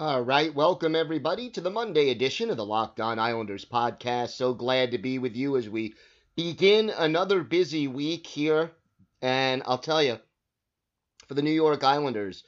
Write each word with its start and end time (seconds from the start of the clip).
All 0.00 0.22
right, 0.22 0.54
welcome 0.54 0.96
everybody 0.96 1.50
to 1.50 1.60
the 1.60 1.68
Monday 1.68 2.08
edition 2.08 2.48
of 2.48 2.56
the 2.56 2.64
Locked 2.64 3.00
On 3.00 3.18
Islanders 3.18 3.66
podcast. 3.66 4.30
So 4.30 4.54
glad 4.54 4.92
to 4.92 4.98
be 4.98 5.18
with 5.18 5.36
you 5.36 5.58
as 5.58 5.68
we 5.68 5.94
begin 6.36 6.88
another 6.88 7.42
busy 7.44 7.86
week 7.86 8.26
here. 8.26 8.70
And 9.20 9.62
I'll 9.66 9.76
tell 9.76 10.02
you, 10.02 10.18
for 11.28 11.34
the 11.34 11.42
New 11.42 11.50
York 11.50 11.84
Islanders, 11.84 12.44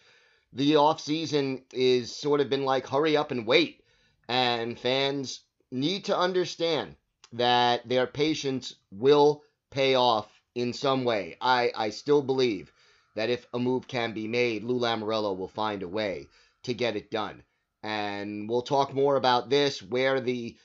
the 0.54 0.72
offseason 0.72 1.64
is 1.74 2.16
sort 2.16 2.40
of 2.40 2.48
been 2.48 2.64
like 2.64 2.86
hurry 2.86 3.18
up 3.18 3.30
and 3.30 3.46
wait. 3.46 3.82
And 4.28 4.80
fans 4.80 5.40
need 5.70 6.06
to 6.06 6.16
understand 6.16 6.96
that 7.34 7.86
their 7.86 8.06
patience 8.06 8.76
will 8.90 9.42
pay 9.70 9.94
off 9.94 10.26
in 10.54 10.72
some 10.72 11.04
way. 11.04 11.36
I, 11.38 11.70
I 11.76 11.90
still 11.90 12.22
believe 12.22 12.72
that 13.14 13.28
if 13.28 13.46
a 13.52 13.58
move 13.58 13.86
can 13.86 14.14
be 14.14 14.26
made, 14.26 14.64
Lou 14.64 14.80
Lamoriello 14.80 15.36
will 15.36 15.48
find 15.48 15.82
a 15.82 15.88
way 15.88 16.28
to 16.64 16.74
get 16.74 16.96
it 16.96 17.10
done. 17.10 17.42
And 17.82 18.48
we'll 18.48 18.62
talk 18.62 18.94
more 18.94 19.16
about 19.16 19.50
this, 19.50 19.82
where 19.82 20.20
the 20.20 20.56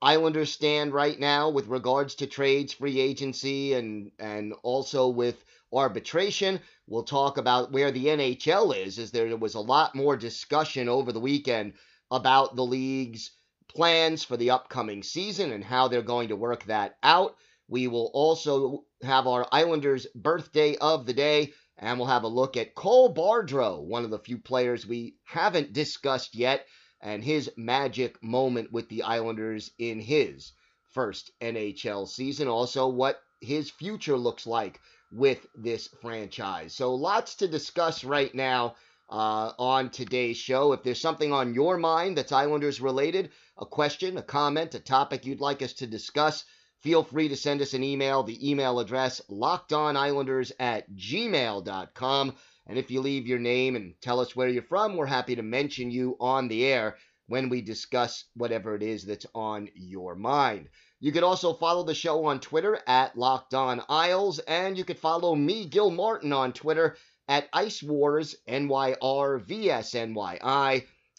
Islanders 0.00 0.50
stand 0.50 0.92
right 0.92 1.18
now 1.18 1.50
with 1.50 1.68
regards 1.68 2.16
to 2.16 2.26
trades, 2.26 2.72
free 2.72 2.98
agency, 2.98 3.74
and 3.74 4.10
and 4.18 4.52
also 4.62 5.08
with 5.08 5.44
arbitration. 5.72 6.60
We'll 6.88 7.04
talk 7.04 7.38
about 7.38 7.72
where 7.72 7.92
the 7.92 8.06
NHL 8.06 8.76
is, 8.76 8.98
as 8.98 9.12
there 9.12 9.36
was 9.36 9.54
a 9.54 9.60
lot 9.60 9.94
more 9.94 10.16
discussion 10.16 10.88
over 10.88 11.12
the 11.12 11.20
weekend 11.20 11.74
about 12.10 12.56
the 12.56 12.64
league's 12.64 13.30
plans 13.68 14.24
for 14.24 14.36
the 14.36 14.50
upcoming 14.50 15.02
season 15.02 15.52
and 15.52 15.64
how 15.64 15.88
they're 15.88 16.02
going 16.02 16.28
to 16.28 16.36
work 16.36 16.64
that 16.64 16.96
out. 17.02 17.36
We 17.68 17.86
will 17.86 18.10
also 18.12 18.84
have 19.02 19.26
our 19.26 19.46
Islanders 19.52 20.06
birthday 20.14 20.76
of 20.76 21.06
the 21.06 21.14
day 21.14 21.52
and 21.78 21.98
we'll 21.98 22.08
have 22.08 22.24
a 22.24 22.28
look 22.28 22.56
at 22.56 22.74
Cole 22.74 23.12
Bardreau, 23.12 23.80
one 23.80 24.04
of 24.04 24.10
the 24.10 24.18
few 24.18 24.38
players 24.38 24.86
we 24.86 25.16
haven't 25.24 25.72
discussed 25.72 26.34
yet, 26.34 26.66
and 27.00 27.24
his 27.24 27.50
magic 27.56 28.22
moment 28.22 28.72
with 28.72 28.88
the 28.88 29.02
Islanders 29.02 29.70
in 29.78 30.00
his 30.00 30.52
first 30.92 31.30
NHL 31.40 32.06
season. 32.06 32.48
Also, 32.48 32.88
what 32.88 33.20
his 33.40 33.70
future 33.70 34.16
looks 34.16 34.46
like 34.46 34.80
with 35.10 35.46
this 35.54 35.88
franchise. 36.00 36.74
So, 36.74 36.94
lots 36.94 37.36
to 37.36 37.48
discuss 37.48 38.04
right 38.04 38.34
now 38.34 38.76
uh, 39.10 39.52
on 39.58 39.90
today's 39.90 40.38
show. 40.38 40.72
If 40.72 40.82
there's 40.82 41.00
something 41.00 41.32
on 41.32 41.54
your 41.54 41.76
mind 41.76 42.16
that's 42.16 42.32
Islanders 42.32 42.80
related, 42.80 43.30
a 43.58 43.66
question, 43.66 44.16
a 44.16 44.22
comment, 44.22 44.74
a 44.74 44.80
topic 44.80 45.26
you'd 45.26 45.40
like 45.40 45.62
us 45.62 45.74
to 45.74 45.86
discuss, 45.86 46.44
feel 46.82 47.04
free 47.04 47.28
to 47.28 47.36
send 47.36 47.62
us 47.62 47.74
an 47.74 47.84
email. 47.84 48.22
The 48.22 48.50
email 48.50 48.80
address, 48.80 49.20
lockedonislanders 49.30 50.52
at 50.58 50.90
gmail.com. 50.92 52.34
And 52.66 52.78
if 52.78 52.90
you 52.90 53.00
leave 53.00 53.26
your 53.26 53.38
name 53.38 53.76
and 53.76 53.94
tell 54.00 54.20
us 54.20 54.36
where 54.36 54.48
you're 54.48 54.62
from, 54.62 54.96
we're 54.96 55.06
happy 55.06 55.36
to 55.36 55.42
mention 55.42 55.90
you 55.90 56.16
on 56.20 56.48
the 56.48 56.64
air 56.66 56.96
when 57.26 57.48
we 57.48 57.60
discuss 57.60 58.24
whatever 58.34 58.74
it 58.74 58.82
is 58.82 59.04
that's 59.04 59.26
on 59.34 59.68
your 59.74 60.14
mind. 60.14 60.68
You 61.00 61.12
can 61.12 61.24
also 61.24 61.54
follow 61.54 61.82
the 61.82 61.94
show 61.94 62.26
on 62.26 62.40
Twitter 62.40 62.78
at 62.86 63.16
Locked 63.16 63.54
On 63.54 63.82
Isles, 63.88 64.38
and 64.40 64.76
you 64.76 64.84
can 64.84 64.96
follow 64.96 65.34
me, 65.34 65.66
Gil 65.66 65.90
Martin, 65.90 66.32
on 66.32 66.52
Twitter 66.52 66.96
at 67.28 67.48
Ice 67.52 67.82
Wars 67.82 68.36
NYRVSNYI. 68.48 68.96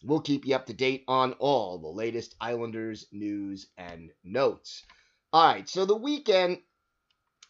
We'll 0.04 0.22
keep 0.22 0.46
you 0.46 0.56
up 0.56 0.66
to 0.68 0.74
date 0.74 1.04
on 1.08 1.34
all 1.34 1.80
the 1.80 1.88
latest 1.88 2.36
Islanders 2.40 3.06
news 3.12 3.68
and 3.78 4.12
notes. 4.24 4.84
All 5.34 5.48
right, 5.52 5.68
so 5.68 5.86
the 5.86 5.96
weekend, 5.96 6.60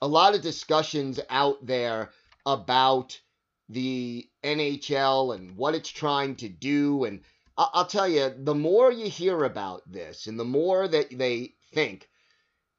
a 0.02 0.08
lot 0.08 0.36
of 0.36 0.42
discussions 0.42 1.20
out 1.30 1.66
there 1.66 2.12
about 2.46 3.20
the 3.68 4.26
NHL 4.42 5.36
and 5.36 5.58
what 5.58 5.76
it's 5.76 5.90
trying 5.90 6.38
to 6.38 6.48
do. 6.48 7.04
And 7.04 7.20
I'll 7.58 7.86
tell 7.86 8.08
you, 8.08 8.34
the 8.38 8.56
more 8.56 8.90
you 8.90 9.10
hear 9.10 9.44
about 9.44 9.82
this 9.92 10.28
and 10.28 10.40
the 10.40 10.46
more 10.46 10.88
that 10.88 11.10
they 11.18 11.56
think, 11.74 12.08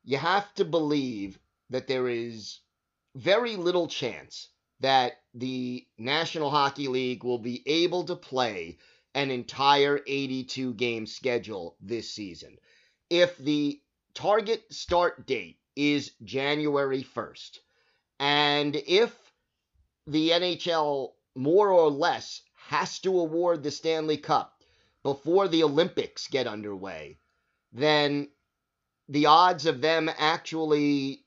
you 0.04 0.16
have 0.16 0.54
to 0.54 0.64
believe 0.64 1.38
that 1.69 1.87
there 1.87 2.09
is 2.09 2.60
very 3.14 3.56
little 3.56 3.88
chance 3.88 4.48
that 4.81 5.20
the 5.34 5.87
National 5.98 6.48
Hockey 6.48 6.88
League 6.88 7.25
will 7.25 7.38
be 7.38 7.62
able 7.66 8.04
to 8.04 8.16
play 8.16 8.78
an 9.14 9.31
entire 9.31 10.00
82 10.06 10.72
game 10.72 11.04
schedule 11.04 11.76
this 11.82 12.10
season. 12.10 12.56
If 13.10 13.37
the 13.37 13.82
target 14.14 14.64
start 14.72 15.26
date 15.26 15.58
is 15.76 16.12
January 16.22 17.02
1st. 17.02 17.58
And 18.20 18.76
if 18.76 19.12
the 20.06 20.30
NHL 20.30 21.12
more 21.34 21.70
or 21.70 21.91
less 21.91 22.42
has 22.69 22.98
to 23.00 23.19
award 23.19 23.62
the 23.62 23.70
Stanley 23.70 24.16
Cup 24.16 24.62
before 25.02 25.48
the 25.48 25.64
Olympics 25.64 26.28
get 26.28 26.47
underway, 26.47 27.19
then 27.72 28.28
the 29.08 29.26
odds 29.26 29.66
of 29.66 29.80
them 29.80 30.10
actually 30.16 31.25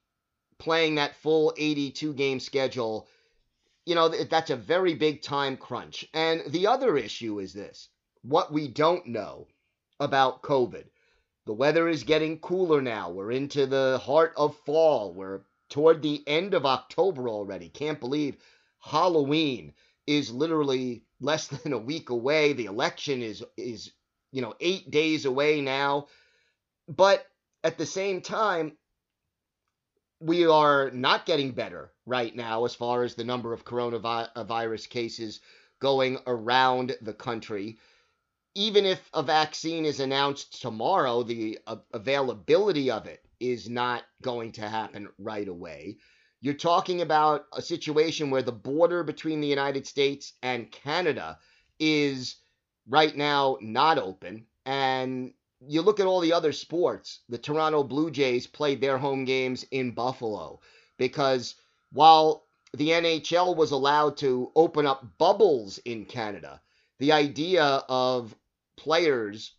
playing 0.58 0.96
that 0.96 1.16
full 1.18 1.54
82 1.58 2.14
game 2.14 2.40
schedule, 2.40 3.08
you 3.86 3.96
know, 3.96 4.10
that's 4.10 4.50
a 4.50 4.56
very 4.56 4.96
big 4.96 5.22
time 5.22 5.58
crunch. 5.58 6.08
And 6.14 6.42
the 6.48 6.68
other 6.68 6.98
issue 6.98 7.40
is 7.40 7.54
this 7.54 7.90
what 8.24 8.52
we 8.52 8.68
don't 8.68 9.08
know 9.08 9.48
about 10.00 10.42
COVID. 10.42 10.86
The 11.48 11.54
weather 11.54 11.88
is 11.88 12.04
getting 12.04 12.40
cooler 12.40 12.82
now. 12.82 13.10
We're 13.10 13.32
into 13.32 13.66
the 13.66 14.02
heart 14.04 14.34
of 14.36 14.58
fall. 14.66 15.14
We're 15.14 15.44
toward 15.70 16.02
the 16.02 16.22
end 16.28 16.54
of 16.54 16.66
October 16.66 17.30
already. 17.30 17.70
Can't 17.70 18.02
believe 18.02 18.36
Halloween 18.82 19.74
is 20.06 20.30
literally 20.30 21.04
less 21.22 21.48
than 21.64 21.72
a 21.72 21.78
week 21.78 22.10
away. 22.10 22.52
The 22.52 22.66
election 22.66 23.22
is 23.22 23.46
is 23.56 23.94
you 24.34 24.42
know 24.42 24.56
8 24.60 24.92
days 24.92 25.24
away 25.24 25.62
now. 25.62 26.08
But 26.90 27.26
at 27.64 27.78
the 27.78 27.86
same 27.86 28.20
time 28.20 28.78
we 30.20 30.48
are 30.48 30.92
not 30.92 31.26
getting 31.26 31.52
better 31.52 31.94
right 32.06 32.36
now 32.36 32.66
as 32.66 32.76
far 32.76 33.04
as 33.04 33.16
the 33.16 33.24
number 33.24 33.54
of 33.54 33.64
coronavirus 33.64 34.88
uh, 34.88 34.90
cases 34.90 35.40
going 35.80 36.18
around 36.28 36.98
the 37.02 37.14
country 37.14 37.78
even 38.58 38.88
if 38.88 39.08
a 39.14 39.22
vaccine 39.22 39.86
is 39.86 40.00
announced 40.00 40.64
tomorrow, 40.64 41.22
the 41.22 41.60
uh, 41.68 41.76
availability 41.94 42.90
of 42.90 43.06
it 43.06 43.24
is 43.40 43.70
not 43.70 44.02
going 44.24 44.52
to 44.52 44.68
happen 44.68 45.08
right 45.20 45.48
away. 45.48 45.98
You're 46.42 46.56
talking 46.56 47.02
about 47.02 47.46
a 47.54 47.62
situation 47.62 48.32
where 48.32 48.42
the 48.42 48.52
border 48.52 49.04
between 49.04 49.42
the 49.42 49.48
United 49.48 49.86
States 49.86 50.34
and 50.42 50.72
Canada 50.72 51.38
is 51.80 52.38
right 52.88 53.16
now 53.16 53.60
not 53.62 54.00
open. 54.00 54.48
And 54.66 55.34
you 55.60 55.84
look 55.84 56.00
at 56.00 56.08
all 56.08 56.20
the 56.20 56.34
other 56.34 56.52
sports, 56.52 57.20
the 57.30 57.38
Toronto 57.38 57.84
Blue 57.84 58.10
Jays 58.10 58.48
played 58.48 58.82
their 58.82 58.98
home 58.98 59.26
games 59.26 59.66
in 59.70 59.92
Buffalo 59.92 60.62
because 60.98 61.54
while 61.92 62.48
the 62.74 62.90
NHL 62.90 63.56
was 63.56 63.70
allowed 63.70 64.18
to 64.18 64.52
open 64.56 64.88
up 64.88 65.20
bubbles 65.20 65.78
in 65.86 66.06
Canada, 66.06 66.60
the 66.98 67.12
idea 67.12 67.64
of 67.88 68.36
players 68.78 69.54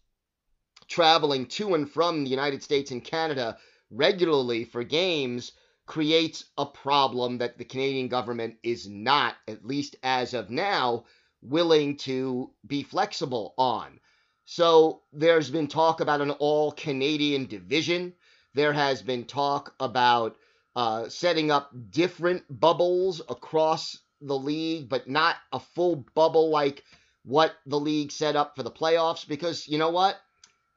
traveling 0.89 1.47
to 1.47 1.75
and 1.75 1.91
from 1.91 2.25
the 2.25 2.31
United 2.31 2.63
States 2.63 2.91
and 2.91 3.05
Canada 3.05 3.59
regularly 3.91 4.65
for 4.65 4.83
games 4.83 5.53
creates 5.87 6.45
a 6.57 6.67
problem 6.67 7.39
that 7.39 7.59
the 7.59 7.65
Canadian 7.65 8.09
government 8.09 8.57
is 8.63 8.89
not, 8.89 9.35
at 9.47 9.65
least 9.65 9.97
as 10.03 10.35
of 10.35 10.51
now, 10.51 11.05
willing 11.43 11.97
to 11.97 12.51
be 12.67 12.83
flexible 12.83 13.55
on. 13.57 13.99
So 14.45 15.03
there's 15.13 15.51
been 15.51 15.69
talk 15.69 16.01
about 16.01 16.21
an 16.21 16.31
all 16.31 16.73
Canadian 16.73 17.47
division. 17.47 18.15
There 18.55 18.73
has 18.73 19.03
been 19.03 19.25
talk 19.25 19.75
about 19.81 20.37
uh, 20.77 21.09
setting 21.09 21.51
up 21.51 21.71
different 21.91 22.45
bubbles 22.49 23.21
across 23.29 23.99
the 24.21 24.39
league, 24.39 24.89
but 24.89 25.09
not 25.09 25.37
a 25.53 25.61
full 25.61 26.05
bubble 26.15 26.51
like 26.51 26.85
what 27.29 27.53
the 27.67 27.79
league 27.79 28.11
set 28.11 28.37
up 28.37 28.57
for 28.57 28.63
the 28.63 28.71
playoffs. 28.71 29.29
Because 29.29 29.69
you 29.69 29.77
know 29.77 29.91
what? 29.91 30.17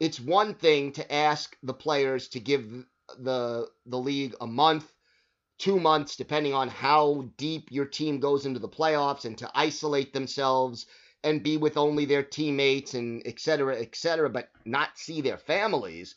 It's 0.01 0.19
one 0.19 0.53
thing 0.53 0.91
to 0.93 1.13
ask 1.13 1.55
the 1.63 1.73
players 1.73 2.27
to 2.29 2.39
give 2.39 2.85
the 3.17 3.69
the 3.85 3.97
league 3.97 4.35
a 4.41 4.47
month, 4.47 4.91
two 5.57 5.79
months, 5.79 6.17
depending 6.17 6.53
on 6.53 6.67
how 6.67 7.29
deep 7.37 7.71
your 7.71 7.85
team 7.85 8.19
goes 8.19 8.45
into 8.45 8.59
the 8.59 8.69
playoffs, 8.69 9.25
and 9.25 9.37
to 9.37 9.49
isolate 9.55 10.11
themselves 10.11 10.87
and 11.23 11.43
be 11.43 11.55
with 11.55 11.77
only 11.77 12.05
their 12.05 12.23
teammates 12.23 12.95
and 12.95 13.21
et 13.25 13.39
cetera, 13.39 13.79
et 13.79 13.95
cetera, 13.95 14.29
but 14.29 14.49
not 14.65 14.97
see 14.97 15.21
their 15.21 15.37
families. 15.37 16.15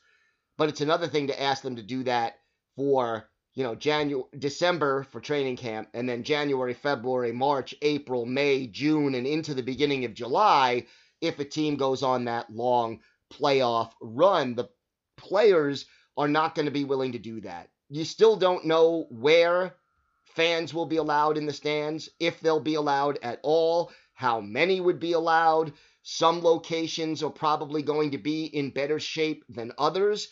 But 0.56 0.68
it's 0.68 0.80
another 0.80 1.06
thing 1.08 1.28
to 1.28 1.42
ask 1.42 1.62
them 1.62 1.76
to 1.76 1.82
do 1.82 2.04
that 2.04 2.38
for 2.74 3.28
you 3.54 3.62
know, 3.62 3.74
January, 3.74 4.24
December 4.38 5.04
for 5.04 5.20
training 5.20 5.56
camp, 5.56 5.88
and 5.94 6.08
then 6.08 6.24
January, 6.24 6.74
February, 6.74 7.32
March, 7.32 7.74
April, 7.82 8.26
May, 8.26 8.66
June, 8.66 9.14
and 9.14 9.26
into 9.26 9.54
the 9.54 9.62
beginning 9.62 10.04
of 10.04 10.14
July, 10.14 10.86
if 11.20 11.38
a 11.38 11.44
team 11.44 11.76
goes 11.76 12.02
on 12.02 12.24
that 12.24 12.52
long 12.52 13.00
playoff 13.32 13.92
run, 14.00 14.54
the 14.54 14.68
players 15.16 15.86
are 16.16 16.28
not 16.28 16.54
going 16.54 16.66
to 16.66 16.72
be 16.72 16.84
willing 16.84 17.12
to 17.12 17.18
do 17.18 17.40
that. 17.42 17.70
You 17.88 18.04
still 18.04 18.36
don't 18.36 18.66
know 18.66 19.06
where 19.10 19.76
fans 20.24 20.74
will 20.74 20.86
be 20.86 20.96
allowed 20.96 21.38
in 21.38 21.46
the 21.46 21.52
stands, 21.52 22.08
if 22.18 22.40
they'll 22.40 22.60
be 22.60 22.74
allowed 22.74 23.18
at 23.22 23.38
all, 23.42 23.92
how 24.14 24.40
many 24.40 24.80
would 24.80 24.98
be 24.98 25.12
allowed. 25.12 25.72
Some 26.02 26.42
locations 26.42 27.22
are 27.22 27.30
probably 27.30 27.82
going 27.82 28.10
to 28.10 28.18
be 28.18 28.46
in 28.46 28.70
better 28.70 28.98
shape 28.98 29.44
than 29.48 29.72
others 29.78 30.28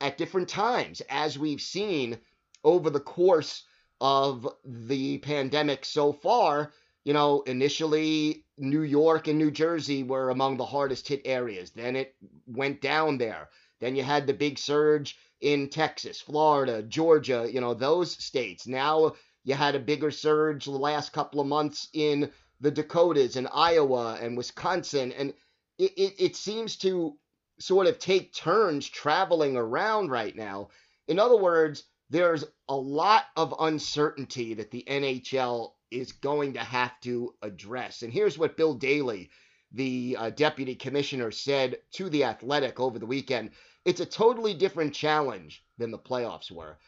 at 0.00 0.18
different 0.18 0.48
times, 0.48 1.00
as 1.08 1.38
we've 1.38 1.60
seen 1.60 2.18
over 2.66 2.90
the 2.90 3.00
course 3.00 3.62
of 4.00 4.46
the 4.64 5.18
pandemic 5.18 5.84
so 5.84 6.12
far, 6.12 6.72
you 7.04 7.12
know, 7.12 7.42
initially 7.42 8.44
New 8.58 8.82
York 8.82 9.28
and 9.28 9.38
New 9.38 9.52
Jersey 9.52 10.02
were 10.02 10.30
among 10.30 10.56
the 10.56 10.66
hardest 10.66 11.06
hit 11.06 11.22
areas. 11.24 11.70
Then 11.70 11.94
it 11.94 12.16
went 12.46 12.82
down 12.82 13.16
there. 13.18 13.48
Then 13.80 13.94
you 13.94 14.02
had 14.02 14.26
the 14.26 14.34
big 14.34 14.58
surge 14.58 15.16
in 15.40 15.68
Texas, 15.68 16.20
Florida, 16.20 16.82
Georgia, 16.82 17.48
you 17.50 17.60
know, 17.60 17.72
those 17.72 18.12
states. 18.12 18.66
Now 18.66 19.14
you 19.44 19.54
had 19.54 19.76
a 19.76 19.78
bigger 19.78 20.10
surge 20.10 20.64
the 20.64 20.72
last 20.72 21.12
couple 21.12 21.40
of 21.40 21.46
months 21.46 21.88
in 21.92 22.32
the 22.60 22.72
Dakotas 22.72 23.36
and 23.36 23.46
Iowa 23.52 24.18
and 24.20 24.36
Wisconsin. 24.36 25.12
And 25.12 25.32
it, 25.78 25.92
it, 25.96 26.14
it 26.18 26.36
seems 26.36 26.76
to 26.78 27.16
sort 27.60 27.86
of 27.86 28.00
take 28.00 28.34
turns 28.34 28.88
traveling 28.88 29.56
around 29.56 30.10
right 30.10 30.34
now. 30.34 30.70
In 31.06 31.20
other 31.20 31.36
words, 31.36 31.84
there's 32.10 32.44
a 32.68 32.76
lot 32.76 33.24
of 33.36 33.54
uncertainty 33.58 34.54
that 34.54 34.70
the 34.70 34.84
NHL 34.86 35.72
is 35.90 36.12
going 36.12 36.54
to 36.54 36.60
have 36.60 36.98
to 37.00 37.34
address. 37.42 38.02
And 38.02 38.12
here's 38.12 38.38
what 38.38 38.56
Bill 38.56 38.74
Daly, 38.74 39.30
the 39.72 40.16
uh, 40.18 40.30
deputy 40.30 40.74
commissioner, 40.74 41.30
said 41.30 41.78
to 41.92 42.08
The 42.08 42.24
Athletic 42.24 42.78
over 42.80 42.98
the 42.98 43.06
weekend 43.06 43.50
it's 43.84 44.00
a 44.00 44.06
totally 44.06 44.52
different 44.52 44.94
challenge 44.94 45.64
than 45.78 45.92
the 45.92 45.98
playoffs 45.98 46.50
were. 46.50 46.78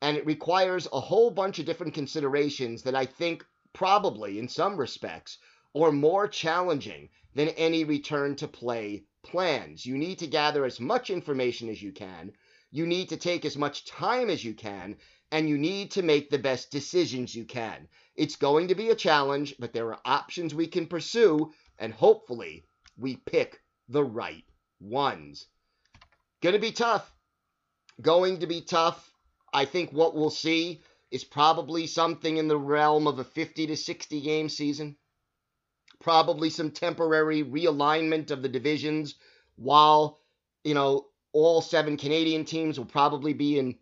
And 0.00 0.16
it 0.16 0.24
requires 0.24 0.88
a 0.90 1.00
whole 1.00 1.30
bunch 1.30 1.58
of 1.58 1.66
different 1.66 1.92
considerations 1.92 2.82
that 2.82 2.94
I 2.94 3.04
think 3.04 3.44
probably, 3.74 4.38
in 4.38 4.48
some 4.48 4.78
respects, 4.78 5.38
are 5.74 5.92
more 5.92 6.26
challenging 6.28 7.10
than 7.34 7.48
any 7.50 7.84
return 7.84 8.36
to 8.36 8.48
play 8.48 9.04
plans. 9.22 9.84
You 9.84 9.98
need 9.98 10.18
to 10.20 10.26
gather 10.26 10.64
as 10.64 10.80
much 10.80 11.10
information 11.10 11.68
as 11.68 11.82
you 11.82 11.92
can 11.92 12.32
you 12.70 12.86
need 12.86 13.08
to 13.10 13.16
take 13.16 13.44
as 13.44 13.56
much 13.56 13.84
time 13.84 14.30
as 14.30 14.44
you 14.44 14.54
can, 14.54 14.96
and 15.30 15.48
you 15.48 15.58
need 15.58 15.90
to 15.92 16.02
make 16.02 16.30
the 16.30 16.38
best 16.38 16.70
decisions 16.70 17.34
you 17.34 17.44
can. 17.44 17.88
It's 18.14 18.36
going 18.36 18.68
to 18.68 18.74
be 18.74 18.90
a 18.90 18.94
challenge, 18.94 19.54
but 19.58 19.72
there 19.72 19.92
are 19.92 20.00
options 20.04 20.54
we 20.54 20.66
can 20.66 20.86
pursue, 20.86 21.52
and 21.78 21.92
hopefully 21.92 22.64
we 22.96 23.16
pick 23.16 23.60
the 23.88 24.04
right 24.04 24.44
ones. 24.80 25.46
Gonna 26.42 26.58
be 26.58 26.72
tough. 26.72 27.12
Going 28.00 28.40
to 28.40 28.46
be 28.46 28.60
tough. 28.60 29.10
I 29.52 29.64
think 29.64 29.92
what 29.92 30.14
we'll 30.14 30.30
see 30.30 30.82
is 31.10 31.24
probably 31.24 31.86
something 31.86 32.36
in 32.36 32.48
the 32.48 32.58
realm 32.58 33.06
of 33.06 33.18
a 33.18 33.24
50 33.24 33.68
to 33.68 33.76
60 33.76 34.20
game 34.20 34.48
season. 34.48 34.96
Probably 36.00 36.50
some 36.50 36.72
temporary 36.72 37.42
realignment 37.42 38.30
of 38.30 38.42
the 38.42 38.48
divisions 38.48 39.14
while, 39.56 40.20
you 40.62 40.74
know, 40.74 41.06
all 41.44 41.60
seven 41.60 41.98
Canadian 41.98 42.46
teams 42.46 42.78
will 42.78 42.86
probably 42.86 43.34
be 43.34 43.58
in 43.58 43.76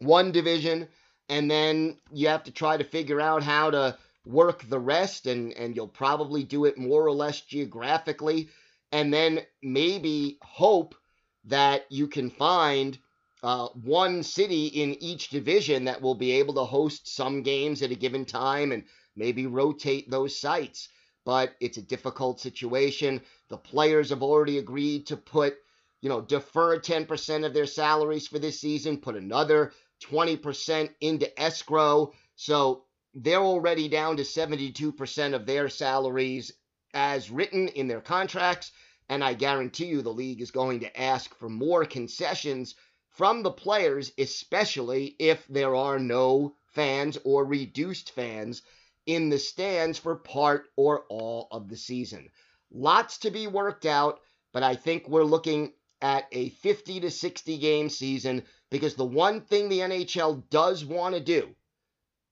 one 0.00 0.32
division, 0.32 0.88
and 1.28 1.48
then 1.48 1.96
you 2.12 2.26
have 2.26 2.42
to 2.42 2.50
try 2.50 2.76
to 2.76 2.82
figure 2.82 3.20
out 3.20 3.44
how 3.44 3.70
to 3.70 3.96
work 4.26 4.68
the 4.68 4.80
rest, 4.80 5.26
and, 5.26 5.52
and 5.52 5.76
you'll 5.76 5.86
probably 5.86 6.42
do 6.42 6.64
it 6.64 6.76
more 6.76 7.06
or 7.06 7.12
less 7.12 7.40
geographically, 7.42 8.48
and 8.90 9.14
then 9.14 9.40
maybe 9.62 10.38
hope 10.42 10.96
that 11.44 11.84
you 11.88 12.08
can 12.08 12.30
find 12.30 12.98
uh, 13.44 13.68
one 13.68 14.22
city 14.24 14.66
in 14.66 15.00
each 15.00 15.28
division 15.28 15.84
that 15.84 16.02
will 16.02 16.16
be 16.16 16.32
able 16.32 16.54
to 16.54 16.64
host 16.64 17.06
some 17.06 17.42
games 17.42 17.82
at 17.82 17.92
a 17.92 17.96
given 17.96 18.24
time 18.24 18.72
and 18.72 18.82
maybe 19.14 19.46
rotate 19.46 20.10
those 20.10 20.36
sites. 20.38 20.88
But 21.24 21.54
it's 21.60 21.78
a 21.78 21.82
difficult 21.82 22.40
situation. 22.40 23.20
The 23.48 23.56
players 23.56 24.10
have 24.10 24.22
already 24.22 24.58
agreed 24.58 25.06
to 25.06 25.16
put 25.16 25.56
you 26.02 26.08
know, 26.08 26.20
defer 26.20 26.78
10% 26.78 27.46
of 27.46 27.54
their 27.54 27.66
salaries 27.66 28.26
for 28.26 28.38
this 28.38 28.60
season, 28.60 28.98
put 28.98 29.16
another 29.16 29.72
20% 30.04 30.90
into 31.00 31.40
escrow. 31.40 32.12
So 32.34 32.84
they're 33.14 33.40
already 33.40 33.88
down 33.88 34.16
to 34.16 34.24
72% 34.24 35.34
of 35.34 35.46
their 35.46 35.68
salaries 35.68 36.52
as 36.92 37.30
written 37.30 37.68
in 37.68 37.86
their 37.86 38.00
contracts. 38.00 38.72
And 39.08 39.22
I 39.22 39.34
guarantee 39.34 39.86
you 39.86 40.02
the 40.02 40.10
league 40.10 40.40
is 40.40 40.50
going 40.50 40.80
to 40.80 41.00
ask 41.00 41.34
for 41.36 41.48
more 41.48 41.84
concessions 41.84 42.74
from 43.10 43.42
the 43.42 43.50
players, 43.50 44.12
especially 44.18 45.14
if 45.18 45.46
there 45.46 45.74
are 45.74 45.98
no 45.98 46.56
fans 46.66 47.16
or 47.24 47.44
reduced 47.44 48.10
fans 48.10 48.62
in 49.06 49.28
the 49.28 49.38
stands 49.38 49.98
for 49.98 50.16
part 50.16 50.68
or 50.76 51.04
all 51.08 51.48
of 51.52 51.68
the 51.68 51.76
season. 51.76 52.28
Lots 52.72 53.18
to 53.18 53.30
be 53.30 53.46
worked 53.46 53.86
out, 53.86 54.20
but 54.52 54.62
I 54.62 54.74
think 54.74 55.08
we're 55.08 55.24
looking 55.24 55.72
at 56.02 56.26
a 56.32 56.50
50 56.50 57.00
to 57.00 57.10
60 57.10 57.58
game 57.58 57.88
season 57.88 58.42
because 58.70 58.96
the 58.96 59.04
one 59.04 59.40
thing 59.40 59.68
the 59.68 59.78
NHL 59.78 60.42
does 60.50 60.84
want 60.84 61.14
to 61.14 61.20
do 61.20 61.54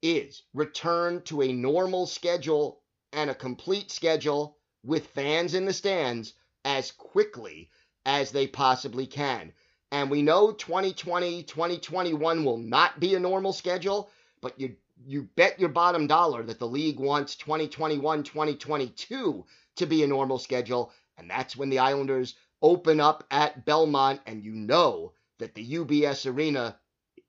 is 0.03 0.43
return 0.53 1.23
to 1.23 1.43
a 1.43 1.53
normal 1.53 2.07
schedule 2.07 2.81
and 3.13 3.31
a 3.31 3.35
complete 3.35 3.91
schedule 3.91 4.57
with 4.85 5.07
fans 5.09 5.55
in 5.55 5.65
the 5.65 5.73
stands 5.73 6.35
as 6.65 6.91
quickly 6.91 7.71
as 8.05 8.33
they 8.33 8.47
possibly 8.47 9.07
can. 9.07 9.53
And 9.93 10.11
we 10.11 10.23
know 10.23 10.53
2020, 10.53 11.43
2021 11.43 12.45
will 12.45 12.59
not 12.59 13.01
be 13.01 13.15
a 13.15 13.21
normal 13.21 13.53
schedule, 13.53 14.11
but 14.41 14.59
you 14.59 14.77
you 15.07 15.23
bet 15.35 15.59
your 15.59 15.71
bottom 15.71 16.07
dollar 16.07 16.43
that 16.43 16.59
the 16.59 16.67
league 16.67 17.01
wants 17.01 17.35
2021, 17.37 18.23
2022 18.23 19.47
to 19.77 19.87
be 19.87 20.03
a 20.03 20.07
normal 20.07 20.39
schedule, 20.39 20.93
and 21.17 21.31
that's 21.31 21.57
when 21.57 21.71
the 21.71 21.79
Islanders 21.79 22.35
open 22.63 23.01
up 23.01 23.25
at 23.31 23.65
Belmont, 23.65 24.21
and 24.27 24.45
you 24.45 24.53
know 24.53 25.13
that 25.39 25.55
the 25.55 25.75
UBS 25.75 26.33
Arena, 26.33 26.79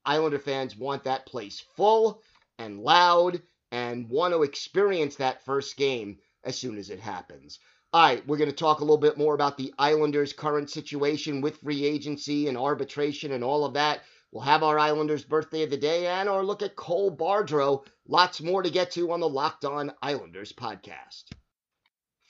Islander 0.05 0.39
fans 0.39 0.75
want 0.75 1.03
that 1.05 1.25
place 1.25 1.59
full 1.75 2.21
and 2.57 2.79
loud 2.79 3.41
and 3.71 4.09
want 4.09 4.33
to 4.33 4.43
experience 4.43 5.15
that 5.15 5.45
first 5.45 5.77
game 5.77 6.17
as 6.43 6.57
soon 6.57 6.77
as 6.77 6.89
it 6.89 6.99
happens. 6.99 7.59
All 7.93 8.01
right, 8.01 8.25
we're 8.27 8.37
going 8.37 8.49
to 8.49 8.55
talk 8.55 8.79
a 8.79 8.83
little 8.83 8.97
bit 8.97 9.17
more 9.17 9.33
about 9.33 9.57
the 9.57 9.73
Islanders' 9.77 10.33
current 10.33 10.69
situation 10.69 11.41
with 11.41 11.57
free 11.57 11.85
agency 11.85 12.47
and 12.47 12.57
arbitration 12.57 13.33
and 13.33 13.43
all 13.43 13.65
of 13.65 13.73
that. 13.73 14.01
We'll 14.31 14.43
have 14.43 14.63
our 14.63 14.79
Islanders' 14.79 15.25
birthday 15.25 15.63
of 15.63 15.69
the 15.69 15.77
day 15.77 16.07
and 16.07 16.29
or 16.29 16.45
look 16.45 16.61
at 16.61 16.77
Cole 16.77 17.15
Bardreau. 17.15 17.83
Lots 18.07 18.41
more 18.41 18.63
to 18.63 18.69
get 18.69 18.91
to 18.91 19.11
on 19.11 19.19
the 19.19 19.27
Locked 19.27 19.65
On 19.65 19.91
Islanders 20.01 20.53
podcast. 20.53 21.23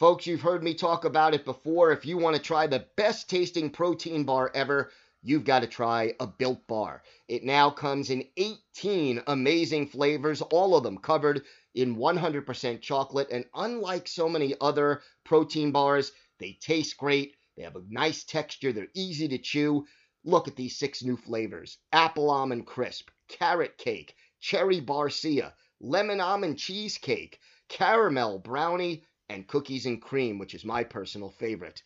Folks, 0.02 0.26
you've 0.26 0.42
heard 0.42 0.64
me 0.64 0.74
talk 0.74 1.06
about 1.06 1.36
it 1.36 1.46
before. 1.46 1.92
If 1.92 2.08
you 2.08 2.18
want 2.18 2.36
to 2.36 2.42
try 2.42 2.66
the 2.66 2.88
best 2.98 3.30
tasting 3.30 3.70
protein 3.70 4.24
bar 4.24 4.50
ever, 4.56 4.90
you've 5.22 5.44
got 5.44 5.60
to 5.60 5.68
try 5.68 6.16
a 6.20 6.26
Built 6.26 6.66
Bar. 6.66 7.04
It 7.28 7.44
now 7.44 7.70
comes 7.70 8.10
in 8.10 8.28
18 8.36 9.22
amazing 9.28 9.90
flavors, 9.90 10.42
all 10.42 10.76
of 10.76 10.82
them 10.82 10.98
covered 10.98 11.44
in 11.76 11.98
100% 11.98 12.82
chocolate. 12.82 13.28
And 13.30 13.46
unlike 13.54 14.08
so 14.08 14.28
many 14.28 14.56
other 14.60 15.04
protein 15.24 15.72
bars, 15.72 16.14
they 16.40 16.54
taste 16.54 16.98
great. 16.98 17.36
They 17.56 17.62
have 17.62 17.76
a 17.76 17.84
nice 17.88 18.24
texture. 18.24 18.74
They're 18.74 18.88
easy 18.96 19.28
to 19.28 19.38
chew. 19.38 19.86
Look 20.24 20.48
at 20.48 20.56
these 20.56 20.80
six 20.80 21.04
new 21.04 21.16
flavors 21.16 21.78
apple 21.94 22.32
almond 22.32 22.66
crisp, 22.66 23.12
carrot 23.28 23.78
cake, 23.78 24.16
cherry 24.40 24.82
barcia, 24.82 25.54
lemon 25.80 26.20
almond 26.20 26.58
cheesecake, 26.58 27.40
caramel 27.70 28.40
brownie, 28.40 29.04
and 29.32 29.48
cookies 29.48 29.86
and 29.86 30.02
cream, 30.02 30.38
which 30.38 30.54
is 30.54 30.66
my 30.66 30.84
personal 30.84 31.30
favorite. 31.30 31.82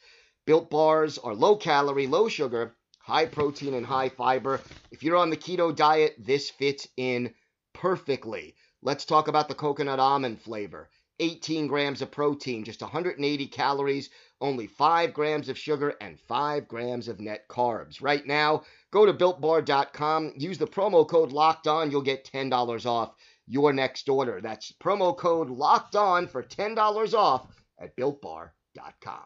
Built 0.45 0.69
bars 0.69 1.17
are 1.19 1.35
low 1.35 1.55
calorie, 1.55 2.07
low 2.07 2.27
sugar, 2.27 2.75
high 2.99 3.27
protein, 3.27 3.75
and 3.75 3.85
high 3.85 4.09
fiber. 4.09 4.61
If 4.91 5.03
you're 5.03 5.15
on 5.15 5.29
the 5.29 5.37
keto 5.37 5.75
diet, 5.75 6.15
this 6.17 6.49
fits 6.49 6.87
in 6.97 7.33
perfectly. 7.73 8.55
Let's 8.81 9.05
talk 9.05 9.27
about 9.27 9.47
the 9.47 9.55
coconut 9.55 9.99
almond 9.99 10.41
flavor. 10.41 10.89
18 11.19 11.67
grams 11.67 12.01
of 12.01 12.11
protein, 12.11 12.63
just 12.63 12.81
180 12.81 13.47
calories, 13.47 14.09
only 14.41 14.67
5 14.67 15.13
grams 15.13 15.47
of 15.47 15.57
sugar, 15.57 15.95
and 16.01 16.19
5 16.19 16.67
grams 16.67 17.07
of 17.07 17.21
net 17.21 17.47
carbs. 17.47 18.01
Right 18.01 18.25
now, 18.25 18.63
go 18.91 19.05
to 19.05 19.13
builtbar.com, 19.13 20.33
use 20.35 20.57
the 20.57 20.67
promo 20.67 21.07
code 21.07 21.31
locked 21.31 21.67
on, 21.67 21.89
you'll 21.89 22.01
get 22.01 22.29
$10 22.31 22.85
off 22.85 23.15
your 23.47 23.73
next 23.73 24.09
order. 24.09 24.41
That's 24.41 24.71
promo 24.71 25.15
code 25.15 25.49
locked 25.49 25.95
on 25.95 26.27
for 26.27 26.43
$10 26.43 27.13
off 27.13 27.47
at 27.79 27.95
builtbar.com. 27.95 29.23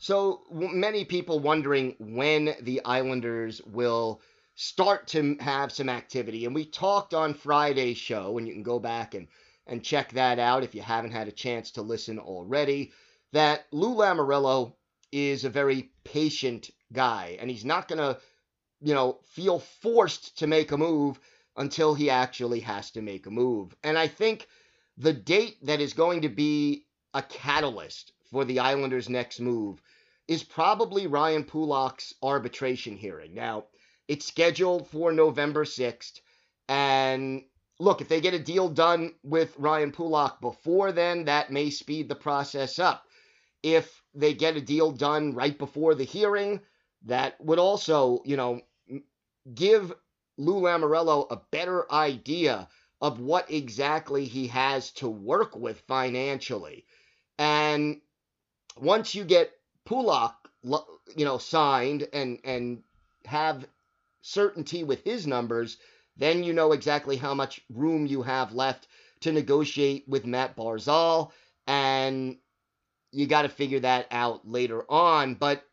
So, 0.00 0.42
many 0.52 1.04
people 1.04 1.40
wondering 1.40 1.96
when 1.98 2.54
the 2.62 2.84
Islanders 2.84 3.60
will 3.66 4.20
start 4.54 5.08
to 5.08 5.36
have 5.40 5.72
some 5.72 5.88
activity. 5.88 6.44
And 6.44 6.54
we 6.54 6.64
talked 6.64 7.14
on 7.14 7.34
Friday's 7.34 7.98
show, 7.98 8.38
and 8.38 8.46
you 8.46 8.54
can 8.54 8.62
go 8.62 8.78
back 8.78 9.14
and, 9.14 9.26
and 9.66 9.82
check 9.82 10.12
that 10.12 10.38
out 10.38 10.62
if 10.62 10.74
you 10.74 10.82
haven't 10.82 11.12
had 11.12 11.28
a 11.28 11.32
chance 11.32 11.72
to 11.72 11.82
listen 11.82 12.18
already, 12.18 12.92
that 13.32 13.66
Lou 13.72 13.94
Lamoriello 13.94 14.74
is 15.10 15.44
a 15.44 15.50
very 15.50 15.90
patient 16.04 16.70
guy, 16.92 17.36
and 17.40 17.50
he's 17.50 17.64
not 17.64 17.88
going 17.88 17.98
to, 17.98 18.20
you 18.80 18.94
know, 18.94 19.18
feel 19.30 19.58
forced 19.58 20.38
to 20.38 20.46
make 20.46 20.70
a 20.72 20.78
move 20.78 21.18
until 21.58 21.92
he 21.92 22.08
actually 22.08 22.60
has 22.60 22.90
to 22.92 23.02
make 23.02 23.26
a 23.26 23.30
move. 23.30 23.74
And 23.82 23.98
I 23.98 24.06
think 24.06 24.46
the 24.96 25.12
date 25.12 25.56
that 25.64 25.80
is 25.80 25.92
going 25.92 26.22
to 26.22 26.28
be 26.28 26.86
a 27.12 27.22
catalyst 27.22 28.12
for 28.30 28.44
the 28.44 28.60
Islanders' 28.60 29.08
next 29.08 29.40
move 29.40 29.82
is 30.28 30.44
probably 30.44 31.06
Ryan 31.06 31.44
Pulock's 31.44 32.14
arbitration 32.22 32.96
hearing. 32.96 33.34
Now, 33.34 33.64
it's 34.06 34.26
scheduled 34.26 34.88
for 34.88 35.12
November 35.12 35.64
6th. 35.64 36.20
And 36.68 37.42
look, 37.80 38.00
if 38.00 38.08
they 38.08 38.20
get 38.20 38.34
a 38.34 38.38
deal 38.38 38.68
done 38.68 39.14
with 39.22 39.58
Ryan 39.58 39.90
Pulock 39.90 40.40
before 40.40 40.92
then, 40.92 41.24
that 41.24 41.50
may 41.50 41.70
speed 41.70 42.08
the 42.08 42.14
process 42.14 42.78
up. 42.78 43.04
If 43.62 44.02
they 44.14 44.32
get 44.34 44.56
a 44.56 44.60
deal 44.60 44.92
done 44.92 45.34
right 45.34 45.58
before 45.58 45.94
the 45.94 46.04
hearing, 46.04 46.60
that 47.06 47.40
would 47.40 47.58
also, 47.58 48.22
you 48.24 48.36
know, 48.36 48.60
give 49.52 49.92
Lou 50.38 50.60
Lamoriello 50.60 51.26
a 51.30 51.36
better 51.50 51.90
idea 51.92 52.68
of 53.00 53.20
what 53.20 53.50
exactly 53.50 54.24
he 54.24 54.46
has 54.48 54.90
to 54.92 55.08
work 55.08 55.56
with 55.56 55.80
financially. 55.82 56.84
And 57.38 58.00
once 58.76 59.14
you 59.14 59.24
get 59.24 59.52
Pulock, 59.84 60.34
you 60.62 61.24
know, 61.24 61.38
signed 61.38 62.08
and 62.12 62.38
and 62.44 62.82
have 63.24 63.66
certainty 64.22 64.84
with 64.84 65.02
his 65.04 65.26
numbers, 65.26 65.76
then 66.16 66.44
you 66.44 66.52
know 66.52 66.72
exactly 66.72 67.16
how 67.16 67.34
much 67.34 67.60
room 67.72 68.06
you 68.06 68.22
have 68.22 68.52
left 68.52 68.86
to 69.20 69.32
negotiate 69.32 70.04
with 70.08 70.26
Matt 70.26 70.56
Barzal, 70.56 71.32
and 71.66 72.36
you 73.10 73.26
got 73.26 73.42
to 73.42 73.48
figure 73.48 73.80
that 73.80 74.06
out 74.10 74.46
later 74.46 74.84
on. 74.90 75.34
But 75.34 75.64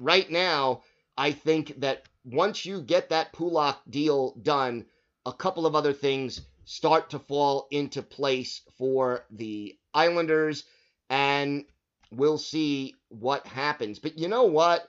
right 0.00 0.30
now, 0.30 0.82
I 1.16 1.32
think 1.32 1.80
that 1.80 2.04
once 2.24 2.64
you 2.64 2.80
get 2.80 3.08
that 3.08 3.32
Pulock 3.32 3.78
deal 3.88 4.34
done, 4.42 4.86
a 5.26 5.32
couple 5.32 5.66
of 5.66 5.74
other 5.74 5.92
things 5.92 6.40
start 6.64 7.10
to 7.10 7.18
fall 7.18 7.66
into 7.70 8.02
place 8.02 8.62
for 8.78 9.26
the 9.30 9.76
Islanders, 9.94 10.64
and 11.10 11.64
we'll 12.10 12.38
see 12.38 12.94
what 13.08 13.46
happens. 13.46 13.98
But 13.98 14.18
you 14.18 14.28
know 14.28 14.44
what? 14.44 14.88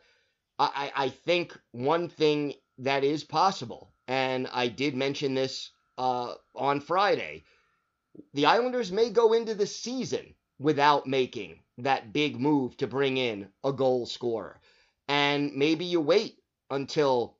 I, 0.60 0.92
I 0.96 1.10
think 1.10 1.58
one 1.72 2.08
thing 2.10 2.54
that 2.78 3.04
is 3.04 3.24
possible. 3.24 3.92
And 4.08 4.48
I 4.52 4.68
did 4.68 4.96
mention 4.96 5.34
this 5.34 5.72
uh, 5.98 6.36
on 6.56 6.80
Friday. 6.80 7.44
The 8.34 8.46
Islanders 8.46 8.92
may 8.92 9.10
go 9.10 9.34
into 9.34 9.56
the 9.56 9.66
season 9.66 10.36
without 10.60 11.08
making 11.08 11.60
that 11.80 12.14
big 12.14 12.40
move 12.40 12.78
to 12.78 12.88
bring 12.88 13.18
in 13.18 13.50
a 13.64 13.74
goal 13.74 14.06
scorer. 14.06 14.62
And 15.08 15.54
maybe 15.56 15.86
you 15.86 16.00
wait 16.00 16.38
until 16.74 17.38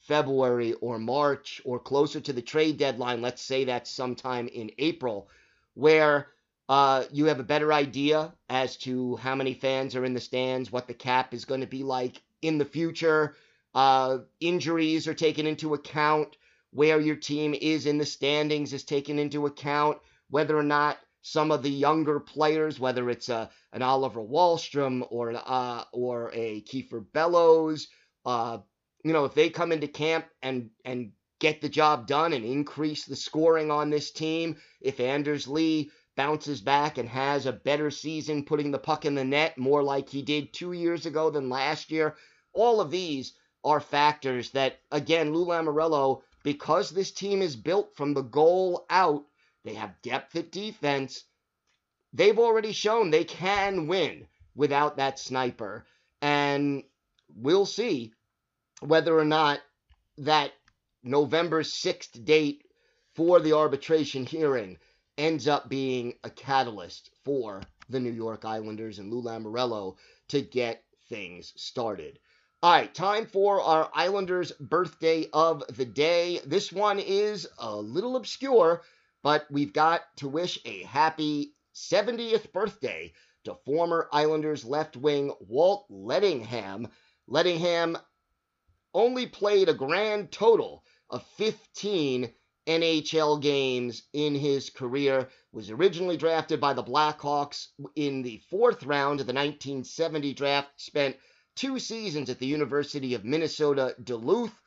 February 0.00 0.74
or 0.74 0.98
March 0.98 1.62
or 1.64 1.78
closer 1.78 2.20
to 2.20 2.32
the 2.32 2.42
trade 2.42 2.76
deadline. 2.76 3.22
Let's 3.22 3.42
say 3.42 3.64
that's 3.64 3.90
sometime 3.90 4.48
in 4.48 4.70
April, 4.78 5.28
where 5.74 6.28
uh, 6.68 7.04
you 7.10 7.26
have 7.26 7.40
a 7.40 7.44
better 7.44 7.72
idea 7.72 8.32
as 8.48 8.76
to 8.78 9.16
how 9.16 9.34
many 9.34 9.54
fans 9.54 9.96
are 9.96 10.04
in 10.04 10.14
the 10.14 10.20
stands, 10.20 10.70
what 10.70 10.86
the 10.86 10.94
cap 10.94 11.32
is 11.32 11.44
going 11.44 11.60
to 11.60 11.66
be 11.66 11.82
like 11.82 12.22
in 12.42 12.58
the 12.58 12.64
future, 12.64 13.36
uh, 13.74 14.18
injuries 14.40 15.08
are 15.08 15.14
taken 15.14 15.46
into 15.46 15.74
account. 15.74 16.36
Where 16.70 17.00
your 17.00 17.16
team 17.16 17.54
is 17.54 17.86
in 17.86 17.98
the 17.98 18.06
standings 18.06 18.72
is 18.72 18.82
taken 18.82 19.18
into 19.18 19.46
account. 19.46 19.98
Whether 20.28 20.58
or 20.58 20.64
not 20.64 20.98
some 21.22 21.52
of 21.52 21.62
the 21.62 21.70
younger 21.70 22.18
players, 22.18 22.80
whether 22.80 23.08
it's 23.08 23.28
a, 23.28 23.36
uh, 23.36 23.46
an 23.72 23.82
Oliver 23.82 24.20
Wahlstrom 24.20 25.06
or 25.10 25.32
uh, 25.34 25.84
or 25.92 26.30
a 26.34 26.62
Kiefer 26.62 27.04
Bellows, 27.12 27.88
uh, 28.24 28.58
you 29.04 29.12
know, 29.12 29.24
if 29.24 29.34
they 29.34 29.50
come 29.50 29.72
into 29.72 29.88
camp 29.88 30.26
and 30.42 30.70
and 30.84 31.12
get 31.40 31.60
the 31.60 31.68
job 31.68 32.06
done 32.06 32.32
and 32.32 32.44
increase 32.44 33.04
the 33.04 33.16
scoring 33.16 33.70
on 33.70 33.90
this 33.90 34.10
team, 34.10 34.56
if 34.80 35.00
Anders 35.00 35.46
Lee 35.46 35.90
bounces 36.16 36.60
back 36.60 36.96
and 36.96 37.08
has 37.08 37.46
a 37.46 37.52
better 37.52 37.90
season 37.90 38.44
putting 38.44 38.70
the 38.70 38.78
puck 38.78 39.04
in 39.04 39.14
the 39.14 39.24
net 39.24 39.58
more 39.58 39.82
like 39.82 40.08
he 40.08 40.22
did 40.22 40.52
two 40.52 40.72
years 40.72 41.06
ago 41.06 41.30
than 41.30 41.48
last 41.48 41.90
year, 41.90 42.16
all 42.52 42.80
of 42.80 42.90
these 42.90 43.34
are 43.64 43.80
factors 43.80 44.50
that, 44.50 44.78
again, 44.92 45.32
Lou 45.32 45.46
Lamoriello, 45.46 46.22
because 46.42 46.90
this 46.90 47.10
team 47.10 47.42
is 47.42 47.56
built 47.56 47.96
from 47.96 48.14
the 48.14 48.22
goal 48.22 48.86
out, 48.90 49.24
they 49.64 49.74
have 49.74 50.00
depth 50.02 50.36
at 50.36 50.52
defense. 50.52 51.24
They've 52.12 52.38
already 52.38 52.72
shown 52.72 53.10
they 53.10 53.24
can 53.24 53.88
win 53.88 54.26
without 54.54 54.98
that 54.98 55.18
sniper. 55.18 55.86
And 56.22 56.84
we'll 57.34 57.66
see 57.66 58.12
whether 58.80 59.18
or 59.18 59.24
not 59.24 59.60
that 60.18 60.52
November 61.02 61.62
6th 61.62 62.24
date 62.24 62.64
for 63.14 63.40
the 63.40 63.52
arbitration 63.52 64.26
hearing 64.26 64.78
ends 65.16 65.46
up 65.46 65.68
being 65.68 66.14
a 66.24 66.30
catalyst 66.30 67.10
for 67.24 67.62
the 67.88 68.00
New 68.00 68.10
York 68.10 68.44
Islanders 68.44 68.98
and 68.98 69.12
Lou 69.12 69.22
Lamoriello 69.22 69.96
to 70.28 70.40
get 70.40 70.82
things 71.08 71.52
started. 71.56 72.18
All 72.62 72.72
right, 72.72 72.94
time 72.94 73.26
for 73.26 73.60
our 73.60 73.90
Islanders 73.94 74.50
birthday 74.52 75.26
of 75.32 75.62
the 75.76 75.84
day. 75.84 76.40
This 76.46 76.72
one 76.72 76.98
is 76.98 77.46
a 77.58 77.76
little 77.76 78.16
obscure, 78.16 78.82
but 79.22 79.46
we've 79.50 79.72
got 79.72 80.00
to 80.16 80.28
wish 80.28 80.58
a 80.64 80.82
happy 80.84 81.52
70th 81.74 82.52
birthday 82.52 83.12
to 83.44 83.54
former 83.66 84.08
Islanders 84.10 84.64
left 84.64 84.96
wing 84.96 85.32
Walt 85.40 85.84
Ledingham. 85.90 86.90
Ledingham 87.28 87.96
only 88.92 89.26
played 89.26 89.68
a 89.68 89.74
grand 89.74 90.30
total 90.30 90.84
of 91.10 91.26
15 91.36 92.32
NHL 92.66 93.40
games 93.42 94.02
in 94.12 94.34
his 94.34 94.70
career. 94.70 95.28
Was 95.52 95.70
originally 95.70 96.16
drafted 96.16 96.60
by 96.60 96.72
the 96.72 96.82
Blackhawks 96.82 97.68
in 97.94 98.22
the 98.22 98.38
fourth 98.50 98.82
round 98.84 99.20
of 99.20 99.26
the 99.26 99.32
1970 99.32 100.34
draft. 100.34 100.80
Spent 100.80 101.16
two 101.56 101.78
seasons 101.78 102.30
at 102.30 102.38
the 102.38 102.46
University 102.46 103.14
of 103.14 103.24
Minnesota 103.24 103.94
Duluth 104.02 104.58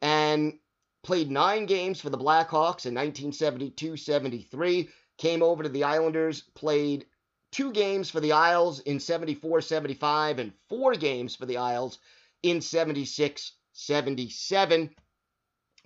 and 0.00 0.58
played 1.02 1.30
nine 1.30 1.66
games 1.66 2.00
for 2.00 2.10
the 2.10 2.18
Blackhawks 2.18 2.86
in 2.86 2.94
1972 2.94 3.96
73. 3.96 4.88
Came 5.16 5.42
over 5.42 5.62
to 5.62 5.68
the 5.68 5.84
Islanders, 5.84 6.42
played 6.54 7.06
two 7.52 7.72
games 7.72 8.10
for 8.10 8.20
the 8.20 8.32
Isles 8.32 8.80
in 8.80 9.00
74 9.00 9.60
75, 9.60 10.38
and 10.38 10.52
four 10.68 10.94
games 10.94 11.34
for 11.34 11.46
the 11.46 11.58
Isles 11.58 11.98
in 12.42 12.60
76 12.60 13.52
77. 13.72 14.90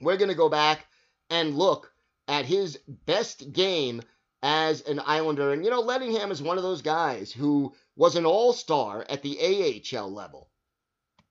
We're 0.00 0.16
going 0.16 0.30
to 0.30 0.34
go 0.34 0.48
back 0.48 0.86
and 1.30 1.56
look 1.56 1.92
at 2.28 2.44
his 2.44 2.78
best 3.06 3.52
game 3.52 4.02
as 4.42 4.80
an 4.82 5.00
Islander. 5.00 5.52
And, 5.52 5.64
you 5.64 5.70
know, 5.70 5.82
Ledingham 5.82 6.30
is 6.30 6.42
one 6.42 6.56
of 6.56 6.64
those 6.64 6.82
guys 6.82 7.30
who 7.30 7.74
was 7.96 8.16
an 8.16 8.26
all 8.26 8.52
star 8.52 9.04
at 9.08 9.22
the 9.22 9.38
AHL 9.40 10.12
level, 10.12 10.48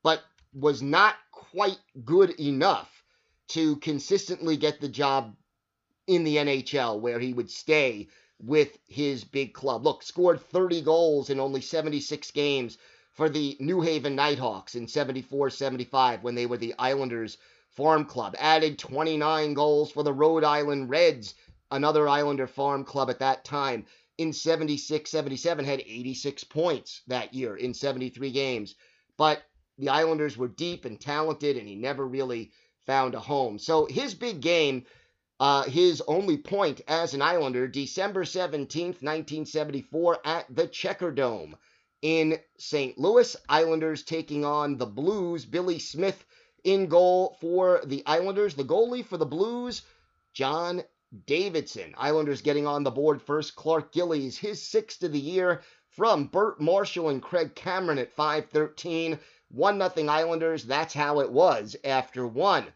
but 0.03 0.21
was 0.53 0.81
not 0.81 1.15
quite 1.31 1.79
good 2.05 2.31
enough 2.39 2.89
to 3.50 3.75
consistently 3.77 4.55
get 4.55 4.79
the 4.79 4.89
job 4.89 5.35
in 6.07 6.23
the 6.23 6.38
NHL 6.38 7.00
where 7.00 7.19
he 7.19 7.33
would 7.33 7.50
stay 7.50 8.07
with 8.43 8.77
his 8.88 9.24
big 9.24 9.53
club. 9.53 9.83
Look, 9.83 10.03
scored 10.03 10.41
30 10.41 10.81
goals 10.81 11.29
in 11.29 11.39
only 11.39 11.62
76 11.62 12.31
games 12.31 12.77
for 13.12 13.29
the 13.29 13.57
New 13.60 13.81
Haven 13.81 14.15
Nighthawks 14.15 14.75
in 14.75 14.88
74 14.88 15.50
75 15.50 16.24
when 16.24 16.36
they 16.36 16.45
were 16.45 16.57
the 16.57 16.74
Islanders 16.79 17.38
farm 17.69 18.05
club. 18.05 18.36
Added 18.38 18.79
29 18.79 19.53
goals 19.53 19.91
for 19.91 20.03
the 20.03 20.13
Rhode 20.13 20.43
Island 20.43 20.89
Reds 20.89 21.36
another 21.71 22.07
Islander 22.07 22.48
farm 22.48 22.83
club 22.83 23.10
at 23.10 23.19
that 23.19 23.45
time 23.45 23.86
in 24.17 24.33
76 24.33 25.10
77 25.10 25.65
had 25.65 25.79
86 25.79 26.43
points 26.43 27.01
that 27.07 27.33
year 27.33 27.55
in 27.55 27.74
73 27.74 28.31
games. 28.31 28.75
But 29.17 29.41
the 29.77 29.89
Islanders 29.89 30.38
were 30.38 30.48
deep 30.48 30.86
and 30.86 31.00
talented, 31.00 31.57
and 31.57 31.67
he 31.67 31.75
never 31.75 32.05
really 32.05 32.51
found 32.86 33.15
a 33.15 33.19
home. 33.19 33.57
So 33.57 33.86
his 33.86 34.13
big 34.13 34.41
game, 34.41 34.86
uh, 35.41 35.63
his 35.63 36.03
only 36.07 36.38
point 36.38 36.81
as 36.88 37.15
an 37.15 37.21
Islander, 37.24 37.67
December 37.67 38.25
17th, 38.25 39.01
1974, 39.01 40.19
at 40.24 40.45
the 40.55 40.67
Checkerdome 40.67 41.55
in 42.03 42.39
St. 42.60 42.95
Louis. 43.00 43.36
Islanders 43.50 44.03
taking 44.03 44.45
on 44.45 44.77
the 44.77 44.86
Blues. 44.86 45.43
Billy 45.45 45.79
Smith 45.79 46.24
in 46.63 46.86
goal 46.86 47.38
for 47.41 47.81
the 47.86 48.03
Islanders. 48.05 48.53
The 48.53 48.63
goalie 48.63 49.03
for 49.03 49.17
the 49.17 49.25
Blues, 49.25 49.81
John 50.31 50.83
Davidson. 51.25 51.95
Islanders 51.98 52.43
getting 52.43 52.67
on 52.67 52.83
the 52.83 52.91
board 52.91 53.19
first. 53.19 53.55
Clark 53.55 53.91
Gillies, 53.91 54.38
his 54.38 54.62
sixth 54.62 55.01
of 55.01 55.12
the 55.12 55.19
year 55.19 55.63
from 55.89 56.27
Bert 56.27 56.62
Marshall 56.62 57.10
and 57.10 57.19
Craig 57.19 57.55
Cameron 57.55 57.98
at 57.98 58.13
513. 58.13 59.17
1 59.50 59.89
0 59.95 60.07
Islanders. 60.07 60.65
That's 60.65 60.93
how 60.93 61.19
it 61.19 61.31
was 61.31 61.75
after 61.83 62.27
one. 62.27 62.67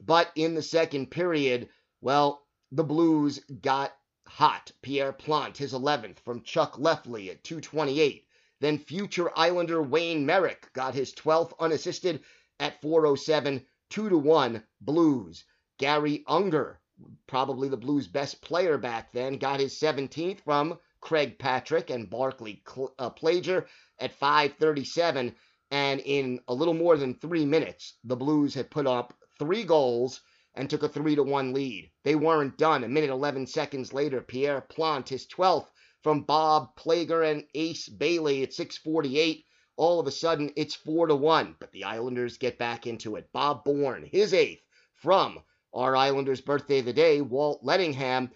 But 0.00 0.30
in 0.36 0.54
the 0.54 0.62
second 0.62 1.10
period, 1.10 1.68
well, 2.04 2.46
the 2.70 2.84
Blues 2.84 3.38
got 3.62 3.96
hot. 4.26 4.70
Pierre 4.82 5.10
Plante, 5.10 5.56
his 5.56 5.72
11th 5.72 6.18
from 6.18 6.42
Chuck 6.42 6.74
Lefley 6.76 7.30
at 7.30 7.42
228. 7.42 8.26
Then 8.60 8.76
future 8.76 9.30
Islander 9.34 9.82
Wayne 9.82 10.26
Merrick 10.26 10.70
got 10.74 10.94
his 10.94 11.14
12th 11.14 11.54
unassisted 11.58 12.22
at 12.60 12.78
407, 12.82 13.64
2 13.88 14.08
to 14.10 14.18
1 14.18 14.62
Blues. 14.82 15.46
Garry 15.78 16.22
Unger, 16.26 16.78
probably 17.26 17.70
the 17.70 17.78
Blues' 17.78 18.06
best 18.06 18.42
player 18.42 18.76
back 18.76 19.10
then, 19.14 19.38
got 19.38 19.60
his 19.60 19.80
17th 19.80 20.40
from 20.40 20.78
Craig 21.00 21.38
Patrick 21.38 21.88
and 21.88 22.10
Barclay 22.10 22.60
uh, 22.98 23.08
Plager 23.08 23.64
at 23.98 24.12
537. 24.12 25.34
And 25.70 26.00
in 26.00 26.40
a 26.48 26.54
little 26.54 26.74
more 26.74 26.98
than 26.98 27.14
three 27.14 27.46
minutes, 27.46 27.94
the 28.04 28.16
Blues 28.16 28.52
had 28.52 28.70
put 28.70 28.86
up 28.86 29.14
three 29.38 29.64
goals 29.64 30.20
and 30.54 30.70
took 30.70 30.82
a 30.82 30.88
3 30.88 31.14
to 31.16 31.22
1 31.22 31.52
lead. 31.52 31.90
They 32.02 32.14
weren't 32.14 32.58
done. 32.58 32.84
A 32.84 32.88
minute 32.88 33.10
11 33.10 33.46
seconds 33.46 33.92
later, 33.92 34.20
Pierre 34.20 34.60
Plante, 34.60 35.10
his 35.10 35.26
12th 35.26 35.70
from 36.02 36.22
Bob 36.22 36.76
Plager 36.76 37.30
and 37.30 37.44
Ace 37.54 37.88
Bailey 37.88 38.42
at 38.42 38.52
648 38.52 39.44
all 39.76 39.98
of 39.98 40.06
a 40.06 40.10
sudden 40.10 40.52
it's 40.56 40.74
four 40.74 41.06
to 41.06 41.16
one. 41.16 41.56
But 41.58 41.72
the 41.72 41.84
Islanders 41.84 42.38
get 42.38 42.58
back 42.58 42.86
into 42.86 43.16
it. 43.16 43.32
Bob 43.32 43.64
Bourne, 43.64 44.04
his 44.04 44.32
eighth 44.32 44.62
from 44.94 45.40
our 45.72 45.96
Islanders' 45.96 46.40
birthday 46.40 46.78
of 46.78 46.84
the 46.84 46.92
day, 46.92 47.20
Walt 47.20 47.64
Ledingham 47.64 48.30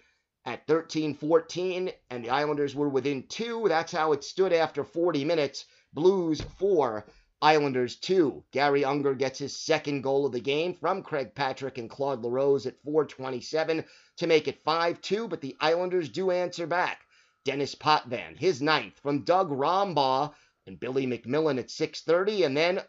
at 0.45 0.67
13 0.67 1.13
14, 1.13 1.91
and 2.09 2.25
the 2.25 2.29
Islanders 2.29 2.75
were 2.75 2.89
within 2.89 3.23
two. 3.27 3.65
That's 3.67 3.91
how 3.91 4.11
it 4.11 4.23
stood 4.23 4.51
after 4.51 4.83
40 4.83 5.23
minutes. 5.23 5.65
Blues 5.93 6.41
four, 6.41 7.05
Islanders 7.41 7.95
two. 7.95 8.43
Garry 8.51 8.83
Unger 8.83 9.15
gets 9.15 9.39
his 9.39 9.55
second 9.55 10.01
goal 10.01 10.25
of 10.25 10.33
the 10.33 10.41
game 10.41 10.73
from 10.73 11.01
Craig 11.01 11.33
Patrick 11.33 11.77
and 11.77 11.89
Claude 11.89 12.21
LaRose 12.21 12.65
at 12.65 12.81
427 12.83 13.85
to 14.17 14.27
make 14.27 14.49
it 14.49 14.61
5 14.65 14.99
2, 14.99 15.27
but 15.29 15.39
the 15.39 15.55
Islanders 15.61 16.09
do 16.09 16.31
answer 16.31 16.67
back. 16.67 17.05
Dennis 17.45 17.75
Potvin, 17.75 18.35
his 18.37 18.61
ninth 18.61 18.99
from 18.99 19.23
Doug 19.23 19.49
Rombough 19.51 20.33
and 20.67 20.79
Billy 20.81 21.07
MacMillan 21.07 21.57
at 21.57 21.69
6:30, 21.69 22.45
and 22.45 22.57
then 22.57 22.83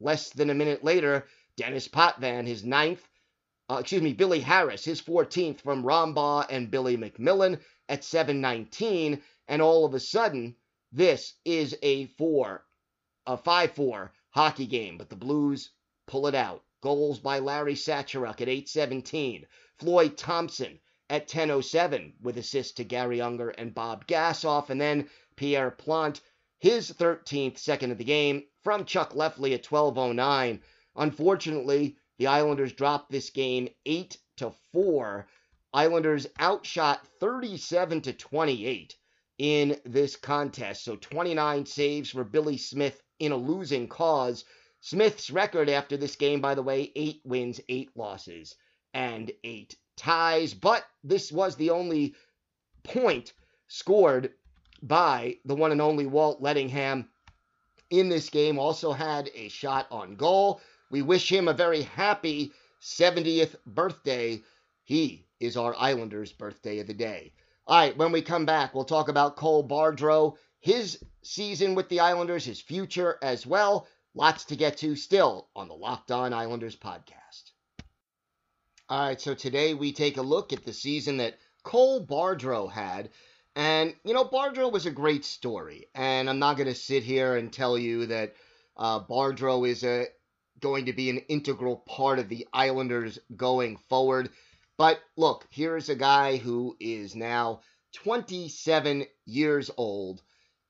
less 0.00 0.30
than 0.30 0.50
a 0.50 0.54
minute 0.54 0.82
later, 0.82 1.28
Dennis 1.56 1.86
Potvin, 1.86 2.44
his 2.44 2.64
ninth, 2.64 3.08
uh, 3.70 3.76
excuse 3.76 4.02
me, 4.02 4.12
Billy 4.12 4.40
Harris, 4.40 4.84
his 4.84 5.00
14th 5.00 5.60
from 5.60 5.84
Rombough 5.84 6.44
and 6.50 6.72
Billy 6.72 6.96
MacMillan 6.96 7.60
at 7.88 8.02
7:19, 8.02 9.22
and 9.46 9.62
all 9.62 9.84
of 9.84 9.94
a 9.94 10.00
sudden, 10.00 10.56
this 10.90 11.34
is 11.44 11.78
a 11.82 12.06
four, 12.06 12.64
a 13.26 13.36
5-4 13.36 14.10
hockey 14.30 14.66
game, 14.66 14.98
but 14.98 15.08
the 15.08 15.16
Blues 15.16 15.70
pull 16.06 16.26
it 16.26 16.34
out. 16.34 16.64
Goals 16.82 17.20
by 17.20 17.38
Larry 17.38 17.74
Sacharuk 17.74 18.40
at 18.40 18.48
8:17, 18.48 19.46
Floyd 19.78 20.16
Thomson 20.16 20.80
at 21.08 21.28
10:07 21.28 22.14
with 22.20 22.38
assists 22.38 22.72
to 22.74 22.84
Garry 22.84 23.20
Unger 23.20 23.50
and 23.50 23.74
Bob 23.74 24.06
Gassoff. 24.06 24.70
and 24.70 24.80
then 24.80 25.08
Pierre 25.36 25.70
Plante 25.70 26.20
his 26.62 26.92
13th 26.92 27.58
second 27.58 27.90
of 27.90 27.98
the 27.98 28.04
game 28.04 28.44
from 28.62 28.84
Chuck 28.84 29.14
Lefley 29.14 29.52
at 29.52 29.64
12:09. 29.64 30.60
Unfortunately, 30.94 31.96
the 32.18 32.28
Islanders 32.28 32.72
dropped 32.72 33.10
this 33.10 33.30
game 33.30 33.68
8 33.84 34.16
to 34.36 34.52
4. 34.72 35.26
Islanders 35.74 36.28
outshot 36.38 37.04
37 37.18 38.02
to 38.02 38.12
28 38.12 38.96
in 39.38 39.80
this 39.84 40.14
contest. 40.14 40.84
So 40.84 40.94
29 40.94 41.66
saves 41.66 42.10
for 42.10 42.22
Billy 42.22 42.58
Smith 42.58 43.02
in 43.22 43.32
a 43.32 43.36
losing 43.36 43.88
cause. 43.88 44.44
Smith's 44.80 45.30
record 45.30 45.70
after 45.70 45.96
this 45.96 46.16
game, 46.16 46.40
by 46.40 46.54
the 46.56 46.62
way, 46.62 46.90
8 46.96 47.20
wins, 47.24 47.60
8 47.68 47.90
losses, 47.94 48.56
and 48.92 49.30
8 49.44 49.76
ties. 49.96 50.54
But 50.54 50.84
this 51.04 51.30
was 51.30 51.54
the 51.54 51.70
only 51.70 52.14
point 52.82 53.32
scored 53.68 54.32
by 54.82 55.36
the 55.44 55.54
one 55.54 55.70
and 55.70 55.80
only 55.80 56.06
Walt 56.06 56.42
Ledingham 56.42 57.06
in 57.90 58.08
this 58.08 58.28
game. 58.28 58.58
Also 58.58 58.90
had 58.90 59.30
a 59.34 59.48
shot 59.48 59.86
on 59.92 60.16
goal. 60.16 60.60
We 60.90 61.02
wish 61.02 61.30
him 61.30 61.46
a 61.46 61.54
very 61.54 61.82
happy 61.82 62.52
70th 62.80 63.54
birthday. 63.64 64.42
He 64.82 65.26
is 65.38 65.56
our 65.56 65.76
Islanders' 65.78 66.32
birthday 66.32 66.80
of 66.80 66.88
the 66.88 66.94
day. 66.94 67.32
All 67.68 67.78
right, 67.78 67.96
when 67.96 68.10
we 68.10 68.20
come 68.20 68.44
back, 68.44 68.74
we'll 68.74 68.84
talk 68.84 69.08
about 69.08 69.36
Cole 69.36 69.66
Bardreau, 69.66 70.34
his 70.62 71.04
season 71.22 71.74
with 71.74 71.90
the 71.90 72.00
Islanders, 72.00 72.46
his 72.46 72.60
future 72.60 73.18
as 73.20 73.46
well. 73.46 73.86
Lots 74.14 74.46
to 74.46 74.56
get 74.56 74.78
to 74.78 74.96
still 74.96 75.48
on 75.54 75.68
the 75.68 75.74
Locked 75.74 76.10
On 76.10 76.32
Islanders 76.32 76.76
podcast. 76.76 77.50
All 78.88 79.06
right, 79.06 79.20
so 79.20 79.34
today 79.34 79.74
we 79.74 79.92
take 79.92 80.16
a 80.16 80.22
look 80.22 80.54
at 80.54 80.64
the 80.64 80.72
season 80.72 81.18
that 81.18 81.38
Cole 81.62 82.06
Bardreau 82.06 82.70
had 82.70 83.10
and, 83.54 83.94
you 84.04 84.14
know, 84.14 84.24
Bardreau 84.24 84.72
was 84.72 84.86
a 84.86 84.90
great 84.90 85.24
story. 85.24 85.86
And 85.94 86.28
I'm 86.28 86.38
not 86.38 86.56
going 86.56 86.68
to 86.68 86.74
sit 86.74 87.02
here 87.02 87.36
and 87.36 87.52
tell 87.52 87.76
you 87.76 88.06
that 88.06 88.34
uh, 88.76 89.00
Bardreau 89.00 89.68
is 89.68 89.84
a, 89.84 90.06
going 90.60 90.86
to 90.86 90.92
be 90.92 91.10
an 91.10 91.18
integral 91.28 91.76
part 91.76 92.18
of 92.18 92.28
the 92.28 92.46
Islanders 92.52 93.18
going 93.36 93.76
forward. 93.88 94.30
But 94.78 95.00
look, 95.16 95.46
here's 95.50 95.90
a 95.90 95.94
guy 95.94 96.38
who 96.38 96.76
is 96.80 97.14
now 97.14 97.60
27 97.94 99.04
years 99.26 99.70
old 99.76 100.22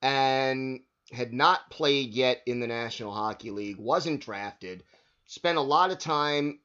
and 0.02 0.80
had 1.12 1.32
not 1.32 1.70
played 1.70 2.12
yet 2.12 2.42
in 2.46 2.60
the 2.60 2.66
National 2.66 3.12
Hockey 3.12 3.50
League, 3.50 3.78
wasn't 3.78 4.24
drafted, 4.24 4.82
spent 5.26 5.58
a 5.58 5.62
lot 5.62 5.90
of 5.90 5.98
time, 5.98 6.58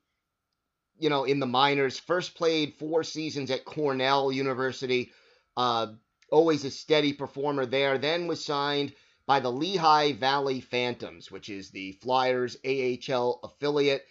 you 0.98 1.10
know, 1.10 1.24
in 1.24 1.40
the 1.40 1.46
minors. 1.46 2.00
First 2.00 2.36
played 2.36 2.74
four 2.76 3.04
seasons 3.04 3.52
at 3.52 3.66
Cornell 3.66 4.32
University. 4.32 5.12
Uh, 5.56 5.88
always 6.32 6.66
a 6.66 6.72
steady 6.72 7.14
performer 7.14 7.66
there. 7.66 7.98
Then 7.98 8.28
was 8.28 8.44
signed 8.44 8.94
by 9.28 9.40
the 9.40 9.52
Lehigh 9.52 10.14
Valley 10.14 10.62
Phantoms, 10.62 11.30
which 11.30 11.50
is 11.50 11.70
the 11.70 11.92
Flyers 11.94 12.58
AHL 12.66 13.40
affiliate. 13.44 14.06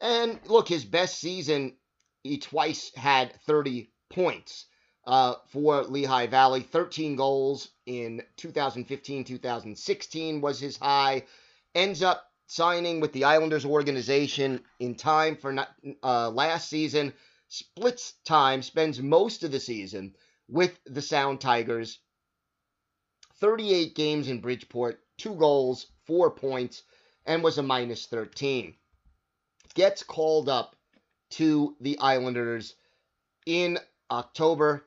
And 0.00 0.38
look, 0.46 0.68
his 0.68 0.84
best 0.84 1.18
season, 1.18 1.76
he 2.22 2.38
twice 2.38 2.94
had 2.94 3.34
30 3.46 3.90
points 4.10 4.66
uh, 5.06 5.34
for 5.48 5.82
Lehigh 5.84 6.26
Valley. 6.26 6.60
13 6.62 7.16
goals 7.16 7.68
in 7.86 8.22
2015 8.36 9.24
2016 9.24 10.40
was 10.40 10.60
his 10.60 10.76
high. 10.76 11.24
Ends 11.74 12.02
up 12.02 12.30
signing 12.46 13.00
with 13.00 13.12
the 13.12 13.24
Islanders 13.24 13.64
organization 13.64 14.60
in 14.78 14.94
time 14.94 15.36
for 15.36 15.66
uh, 16.02 16.30
last 16.30 16.68
season. 16.68 17.12
Splits 17.48 18.14
time, 18.24 18.62
spends 18.62 19.00
most 19.00 19.44
of 19.44 19.52
the 19.52 19.60
season 19.60 20.14
with 20.48 20.78
the 20.84 21.02
Sound 21.02 21.40
Tigers. 21.40 21.98
38 23.40 23.94
games 23.94 24.28
in 24.28 24.40
Bridgeport, 24.40 25.00
two 25.16 25.34
goals, 25.34 25.86
four 26.06 26.30
points, 26.30 26.82
and 27.24 27.42
was 27.42 27.58
a 27.58 27.62
minus 27.62 28.06
13. 28.06 28.74
Gets 29.74 30.02
called 30.02 30.48
up 30.48 30.76
to 31.30 31.76
the 31.80 31.98
Islanders 31.98 32.74
in 33.46 33.78
October, 34.10 34.84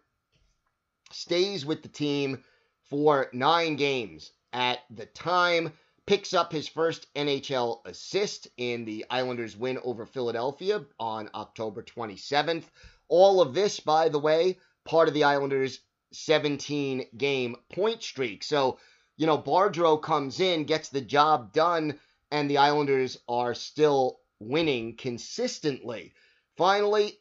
stays 1.13 1.65
with 1.65 1.84
the 1.84 1.89
team 1.89 2.43
for 2.89 3.30
nine 3.34 3.76
games 3.76 4.32
at 4.52 4.80
the 4.89 5.06
time, 5.06 5.73
picks 6.06 6.34
up 6.34 6.52
his 6.52 6.67
first 6.67 7.12
NHL 7.15 7.86
assist 7.86 8.47
in 8.58 8.86
the 8.86 9.06
Islanders' 9.10 9.58
win 9.58 9.80
over 9.84 10.06
Philadelphia 10.06 10.86
on 10.99 11.30
October 11.34 11.82
27th. 11.82 12.65
All 13.08 13.41
of 13.41 13.54
this, 13.54 13.80
by 13.80 14.10
the 14.10 14.19
way, 14.19 14.60
part 14.86 15.08
of 15.08 15.13
the 15.13 15.23
Islanders' 15.23 15.80
17 16.12 17.08
game 17.17 17.56
point 17.73 18.04
streak. 18.04 18.43
So, 18.43 18.78
you 19.17 19.26
know, 19.26 19.38
Bardreau 19.38 20.02
comes 20.02 20.39
in, 20.39 20.65
gets 20.65 20.89
the 20.89 21.02
job 21.02 21.54
done, 21.54 21.99
and 22.32 22.49
the 22.49 22.58
Islanders 22.58 23.17
are 23.28 23.56
still 23.56 24.19
winning 24.39 24.97
consistently. 24.97 26.13
Finally, 26.58 27.17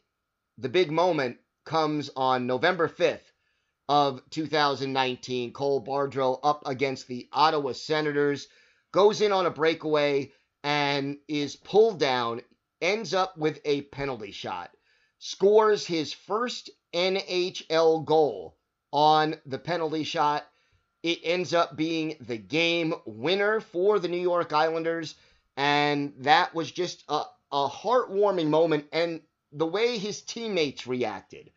the 0.57 0.69
big 0.69 0.91
moment 0.91 1.37
comes 1.65 2.09
on 2.15 2.45
November 2.45 2.87
5th 2.87 3.32
of 3.89 4.21
2019. 4.29 5.53
Cole 5.53 5.83
Bardreau 5.83 6.39
up 6.43 6.63
against 6.65 7.07
the 7.07 7.27
Ottawa 7.31 7.73
Senators, 7.73 8.47
goes 8.91 9.21
in 9.21 9.31
on 9.31 9.45
a 9.45 9.51
breakaway 9.51 10.31
and 10.63 11.17
is 11.27 11.55
pulled 11.55 11.99
down, 11.99 12.41
ends 12.81 13.13
up 13.13 13.37
with 13.37 13.59
a 13.65 13.81
penalty 13.81 14.31
shot, 14.31 14.71
scores 15.19 15.85
his 15.85 16.13
first 16.13 16.69
NHL 16.93 18.05
goal 18.05 18.57
on 18.91 19.35
the 19.45 19.59
penalty 19.59 20.03
shot. 20.03 20.45
It 21.01 21.19
ends 21.23 21.53
up 21.53 21.75
being 21.75 22.15
the 22.21 22.37
game 22.37 22.93
winner 23.05 23.59
for 23.59 23.99
the 23.99 24.07
New 24.07 24.21
York 24.21 24.53
Islanders, 24.53 25.15
and 25.57 26.13
that 26.19 26.55
was 26.55 26.71
just 26.71 27.03
a, 27.09 27.23
a 27.51 27.67
heartwarming 27.67 28.47
moment. 28.47 28.85
And 28.93 29.21
the 29.51 29.67
way 29.67 29.97
his 29.97 30.21
teammates 30.21 30.87
reacted 30.87 31.51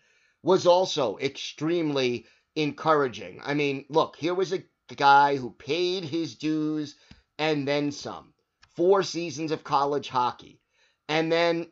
was 0.47 0.65
also 0.65 1.19
extremely 1.19 2.25
encouraging. 2.55 3.41
I 3.45 3.55
mean, 3.55 3.85
look, 3.89 4.15
here 4.15 4.33
was 4.33 4.53
a 4.53 4.63
guy 4.95 5.35
who 5.35 5.51
paid 5.51 6.05
his 6.05 6.37
dues 6.37 6.95
and 7.37 7.67
then 7.67 7.91
some. 7.91 8.33
Four 8.77 9.03
seasons 9.03 9.51
of 9.51 9.65
college 9.65 10.09
hockey, 10.09 10.61
and 11.09 11.33
then 11.33 11.67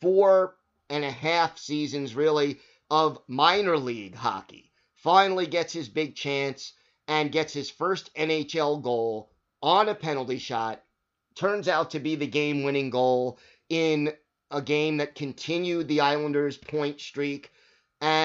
four 0.00 0.56
and 0.88 1.04
a 1.04 1.10
half 1.10 1.58
seasons, 1.58 2.14
really, 2.14 2.58
of 2.90 3.18
minor 3.28 3.76
league 3.76 4.14
hockey. 4.14 4.72
Finally 4.94 5.46
gets 5.46 5.74
his 5.74 5.90
big 5.90 6.16
chance 6.16 6.72
and 7.06 7.32
gets 7.32 7.52
his 7.52 7.68
first 7.68 8.08
NHL 8.14 8.82
goal 8.82 9.30
on 9.62 9.90
a 9.90 9.94
penalty 9.94 10.38
shot. 10.38 10.82
Turns 11.34 11.68
out 11.68 11.90
to 11.90 12.00
be 12.00 12.14
the 12.14 12.26
game 12.26 12.62
winning 12.62 12.88
goal 12.88 13.38
in 13.68 14.10
a 14.50 14.62
game 14.62 14.96
that 14.96 15.14
continued 15.14 15.86
the 15.88 16.00
Islanders' 16.00 16.56
point 16.56 16.98
streak. 16.98 17.50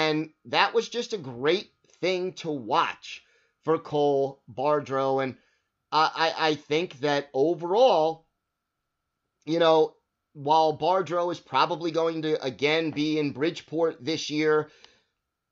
And 0.09 0.31
that 0.45 0.73
was 0.73 0.89
just 0.89 1.13
a 1.13 1.17
great 1.17 1.71
thing 2.01 2.33
to 2.33 2.49
watch 2.49 3.23
for 3.63 3.77
Cole 3.77 4.41
Bardreau. 4.47 5.23
And 5.23 5.37
I, 5.91 6.33
I 6.35 6.55
think 6.55 6.99
that 7.01 7.29
overall, 7.31 8.25
you 9.45 9.59
know, 9.59 9.93
while 10.33 10.77
Bardreau 10.77 11.31
is 11.31 11.39
probably 11.39 11.91
going 11.91 12.23
to 12.23 12.43
again 12.43 12.89
be 12.89 13.19
in 13.19 13.33
Bridgeport 13.33 14.03
this 14.03 14.31
year, 14.31 14.69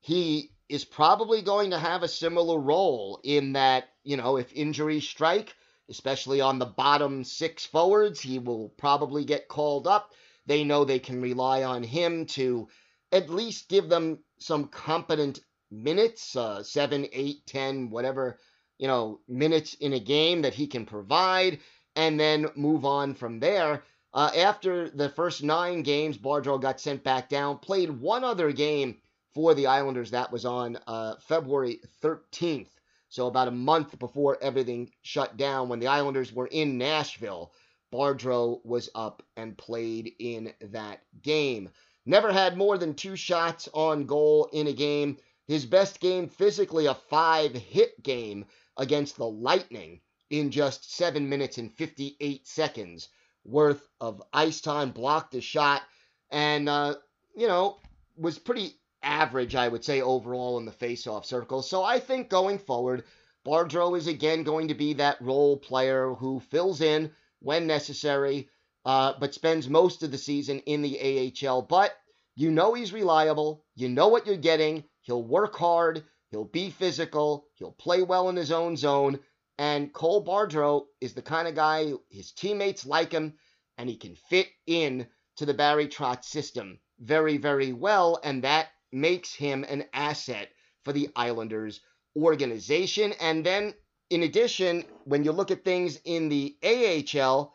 he 0.00 0.50
is 0.68 0.84
probably 0.84 1.40
going 1.42 1.70
to 1.70 1.78
have 1.78 2.02
a 2.02 2.08
similar 2.08 2.58
role 2.58 3.20
in 3.22 3.52
that, 3.52 3.84
you 4.02 4.16
know, 4.16 4.38
if 4.38 4.52
injuries 4.52 5.08
strike, 5.08 5.54
especially 5.88 6.40
on 6.40 6.58
the 6.58 6.66
bottom 6.66 7.22
six 7.22 7.64
forwards, 7.64 8.20
he 8.20 8.40
will 8.40 8.70
probably 8.70 9.24
get 9.24 9.46
called 9.46 9.86
up. 9.86 10.12
They 10.46 10.64
know 10.64 10.84
they 10.84 10.98
can 10.98 11.22
rely 11.22 11.62
on 11.62 11.84
him 11.84 12.26
to 12.26 12.68
at 13.12 13.30
least 13.30 13.68
give 13.68 13.88
them 13.88 14.18
some 14.38 14.68
competent 14.68 15.40
minutes, 15.70 16.36
uh, 16.36 16.62
seven, 16.62 17.06
eight, 17.12 17.46
ten, 17.46 17.90
whatever, 17.90 18.38
you 18.78 18.86
know, 18.86 19.20
minutes 19.28 19.74
in 19.74 19.92
a 19.92 20.00
game 20.00 20.42
that 20.42 20.54
he 20.54 20.66
can 20.66 20.86
provide, 20.86 21.58
and 21.96 22.18
then 22.18 22.46
move 22.54 22.84
on 22.84 23.14
from 23.14 23.40
there. 23.40 23.82
Uh, 24.14 24.30
after 24.36 24.88
the 24.90 25.08
first 25.10 25.42
nine 25.42 25.82
games, 25.82 26.16
Bardreau 26.16 26.60
got 26.60 26.80
sent 26.80 27.04
back 27.04 27.28
down, 27.28 27.58
played 27.58 27.90
one 27.90 28.24
other 28.24 28.52
game 28.52 28.96
for 29.34 29.54
the 29.54 29.66
Islanders. 29.66 30.10
That 30.10 30.32
was 30.32 30.44
on 30.44 30.78
uh, 30.86 31.16
February 31.26 31.80
13th. 32.02 32.70
So 33.10 33.26
about 33.26 33.48
a 33.48 33.52
month 33.52 33.98
before 33.98 34.38
everything 34.42 34.90
shut 35.02 35.36
down, 35.36 35.68
when 35.68 35.78
the 35.78 35.86
Islanders 35.88 36.32
were 36.32 36.46
in 36.46 36.78
Nashville, 36.78 37.52
Bardreau 37.92 38.60
was 38.64 38.90
up 38.94 39.22
and 39.36 39.56
played 39.56 40.12
in 40.18 40.52
that 40.60 41.00
game. 41.22 41.70
Never 42.08 42.32
had 42.32 42.56
more 42.56 42.78
than 42.78 42.94
two 42.94 43.16
shots 43.16 43.68
on 43.74 44.06
goal 44.06 44.48
in 44.54 44.66
a 44.66 44.72
game. 44.72 45.18
His 45.46 45.66
best 45.66 46.00
game 46.00 46.26
physically, 46.26 46.86
a 46.86 46.94
five 46.94 47.52
hit 47.52 48.02
game 48.02 48.46
against 48.78 49.18
the 49.18 49.26
Lightning 49.26 50.00
in 50.30 50.50
just 50.50 50.90
seven 50.90 51.28
minutes 51.28 51.58
and 51.58 51.70
58 51.70 52.48
seconds 52.48 53.10
worth 53.44 53.86
of 54.00 54.22
ice 54.32 54.62
time, 54.62 54.90
blocked 54.90 55.34
a 55.34 55.42
shot, 55.42 55.82
and, 56.30 56.66
uh, 56.66 56.94
you 57.36 57.46
know, 57.46 57.76
was 58.16 58.38
pretty 58.38 58.80
average, 59.02 59.54
I 59.54 59.68
would 59.68 59.84
say, 59.84 60.00
overall 60.00 60.56
in 60.56 60.64
the 60.64 60.72
faceoff 60.72 61.26
circle. 61.26 61.60
So 61.60 61.84
I 61.84 62.00
think 62.00 62.30
going 62.30 62.56
forward, 62.56 63.04
Bardreau 63.44 63.98
is 63.98 64.06
again 64.06 64.44
going 64.44 64.68
to 64.68 64.74
be 64.74 64.94
that 64.94 65.20
role 65.20 65.58
player 65.58 66.14
who 66.14 66.40
fills 66.40 66.80
in 66.80 67.12
when 67.40 67.66
necessary, 67.66 68.48
uh, 68.84 69.14
but 69.18 69.34
spends 69.34 69.68
most 69.68 70.02
of 70.02 70.10
the 70.10 70.18
season 70.18 70.60
in 70.60 70.82
the 70.82 71.32
AHL. 71.46 71.62
But 71.62 71.94
you 72.36 72.50
know 72.50 72.74
he's 72.74 72.92
reliable. 72.92 73.64
You 73.74 73.88
know 73.88 74.08
what 74.08 74.26
you're 74.26 74.36
getting. 74.36 74.84
He'll 75.02 75.22
work 75.22 75.56
hard. 75.56 76.04
He'll 76.30 76.44
be 76.44 76.70
physical. 76.70 77.46
He'll 77.54 77.72
play 77.72 78.02
well 78.02 78.28
in 78.28 78.36
his 78.36 78.52
own 78.52 78.76
zone. 78.76 79.18
And 79.58 79.92
Cole 79.92 80.24
Bardreau 80.24 80.86
is 81.00 81.14
the 81.14 81.22
kind 81.22 81.48
of 81.48 81.54
guy 81.54 81.92
his 82.10 82.32
teammates 82.32 82.86
like 82.86 83.10
him, 83.10 83.34
and 83.76 83.88
he 83.88 83.96
can 83.96 84.14
fit 84.14 84.48
in 84.66 85.08
to 85.36 85.46
the 85.46 85.54
Barry 85.54 85.88
Trotz 85.88 86.24
system 86.24 86.78
very, 87.00 87.38
very 87.38 87.72
well. 87.72 88.20
And 88.22 88.44
that 88.44 88.68
makes 88.92 89.34
him 89.34 89.64
an 89.64 89.86
asset 89.92 90.50
for 90.84 90.92
the 90.92 91.08
Islanders 91.16 91.80
organization. 92.16 93.12
And 93.20 93.44
then, 93.44 93.74
in 94.10 94.22
addition, 94.22 94.84
when 95.04 95.24
you 95.24 95.32
look 95.32 95.50
at 95.50 95.64
things 95.64 95.98
in 96.04 96.28
the 96.28 96.56
AHL, 96.62 97.54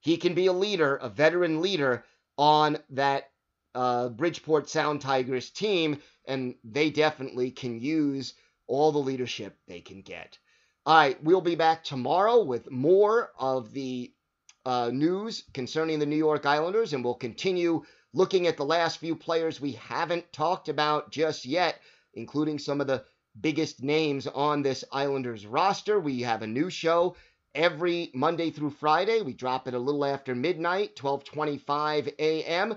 he 0.00 0.16
can 0.16 0.34
be 0.34 0.46
a 0.46 0.52
leader, 0.52 0.96
a 0.96 1.08
veteran 1.08 1.60
leader 1.60 2.04
on 2.36 2.78
that 2.90 3.30
uh, 3.74 4.08
Bridgeport 4.08 4.68
Sound 4.68 5.00
Tigers 5.00 5.50
team, 5.50 6.00
and 6.26 6.54
they 6.64 6.90
definitely 6.90 7.50
can 7.50 7.80
use 7.80 8.34
all 8.66 8.92
the 8.92 8.98
leadership 8.98 9.56
they 9.66 9.80
can 9.80 10.02
get. 10.02 10.38
All 10.86 10.96
right, 10.96 11.22
we'll 11.22 11.40
be 11.40 11.54
back 11.54 11.84
tomorrow 11.84 12.42
with 12.42 12.70
more 12.70 13.30
of 13.38 13.72
the 13.72 14.12
uh, 14.64 14.90
news 14.92 15.44
concerning 15.52 15.98
the 15.98 16.06
New 16.06 16.16
York 16.16 16.46
Islanders, 16.46 16.92
and 16.92 17.04
we'll 17.04 17.14
continue 17.14 17.84
looking 18.12 18.46
at 18.46 18.56
the 18.56 18.64
last 18.64 18.98
few 18.98 19.14
players 19.14 19.60
we 19.60 19.72
haven't 19.72 20.32
talked 20.32 20.68
about 20.68 21.10
just 21.10 21.44
yet, 21.44 21.80
including 22.14 22.58
some 22.58 22.80
of 22.80 22.86
the 22.86 23.04
biggest 23.40 23.82
names 23.82 24.26
on 24.26 24.62
this 24.62 24.84
Islanders 24.90 25.46
roster. 25.46 26.00
We 26.00 26.22
have 26.22 26.42
a 26.42 26.46
new 26.46 26.70
show 26.70 27.16
every 27.54 28.10
Monday 28.14 28.50
through 28.50 28.70
Friday. 28.70 29.22
We 29.22 29.32
drop 29.32 29.68
it 29.68 29.74
a 29.74 29.78
little 29.78 30.04
after 30.04 30.34
midnight, 30.34 30.96
12:25 30.96 32.14
a.m. 32.18 32.76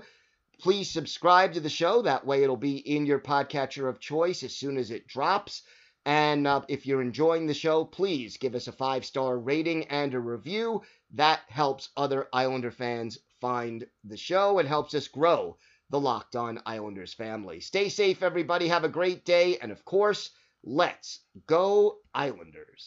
Please 0.60 0.90
subscribe 0.90 1.52
to 1.54 1.60
the 1.60 1.68
show. 1.68 2.02
That 2.02 2.26
way, 2.26 2.42
it'll 2.42 2.56
be 2.56 2.76
in 2.76 3.06
your 3.06 3.18
podcatcher 3.18 3.88
of 3.88 4.00
choice 4.00 4.42
as 4.42 4.56
soon 4.56 4.76
as 4.76 4.90
it 4.90 5.06
drops. 5.06 5.62
And 6.06 6.46
uh, 6.46 6.62
if 6.68 6.86
you're 6.86 7.02
enjoying 7.02 7.46
the 7.46 7.54
show, 7.54 7.84
please 7.84 8.36
give 8.36 8.54
us 8.54 8.68
a 8.68 8.72
five 8.72 9.04
star 9.04 9.38
rating 9.38 9.84
and 9.88 10.14
a 10.14 10.20
review. 10.20 10.82
That 11.12 11.40
helps 11.48 11.90
other 11.96 12.28
Islander 12.32 12.70
fans 12.70 13.18
find 13.40 13.86
the 14.04 14.16
show 14.16 14.58
and 14.58 14.68
helps 14.68 14.94
us 14.94 15.08
grow 15.08 15.56
the 15.90 16.00
Locked 16.00 16.36
On 16.36 16.60
Islanders 16.66 17.14
family. 17.14 17.60
Stay 17.60 17.88
safe, 17.88 18.22
everybody. 18.22 18.68
Have 18.68 18.84
a 18.84 18.88
great 18.88 19.24
day. 19.24 19.58
And 19.58 19.70
of 19.70 19.84
course, 19.84 20.30
let's 20.62 21.20
go, 21.46 21.98
Islanders. 22.14 22.82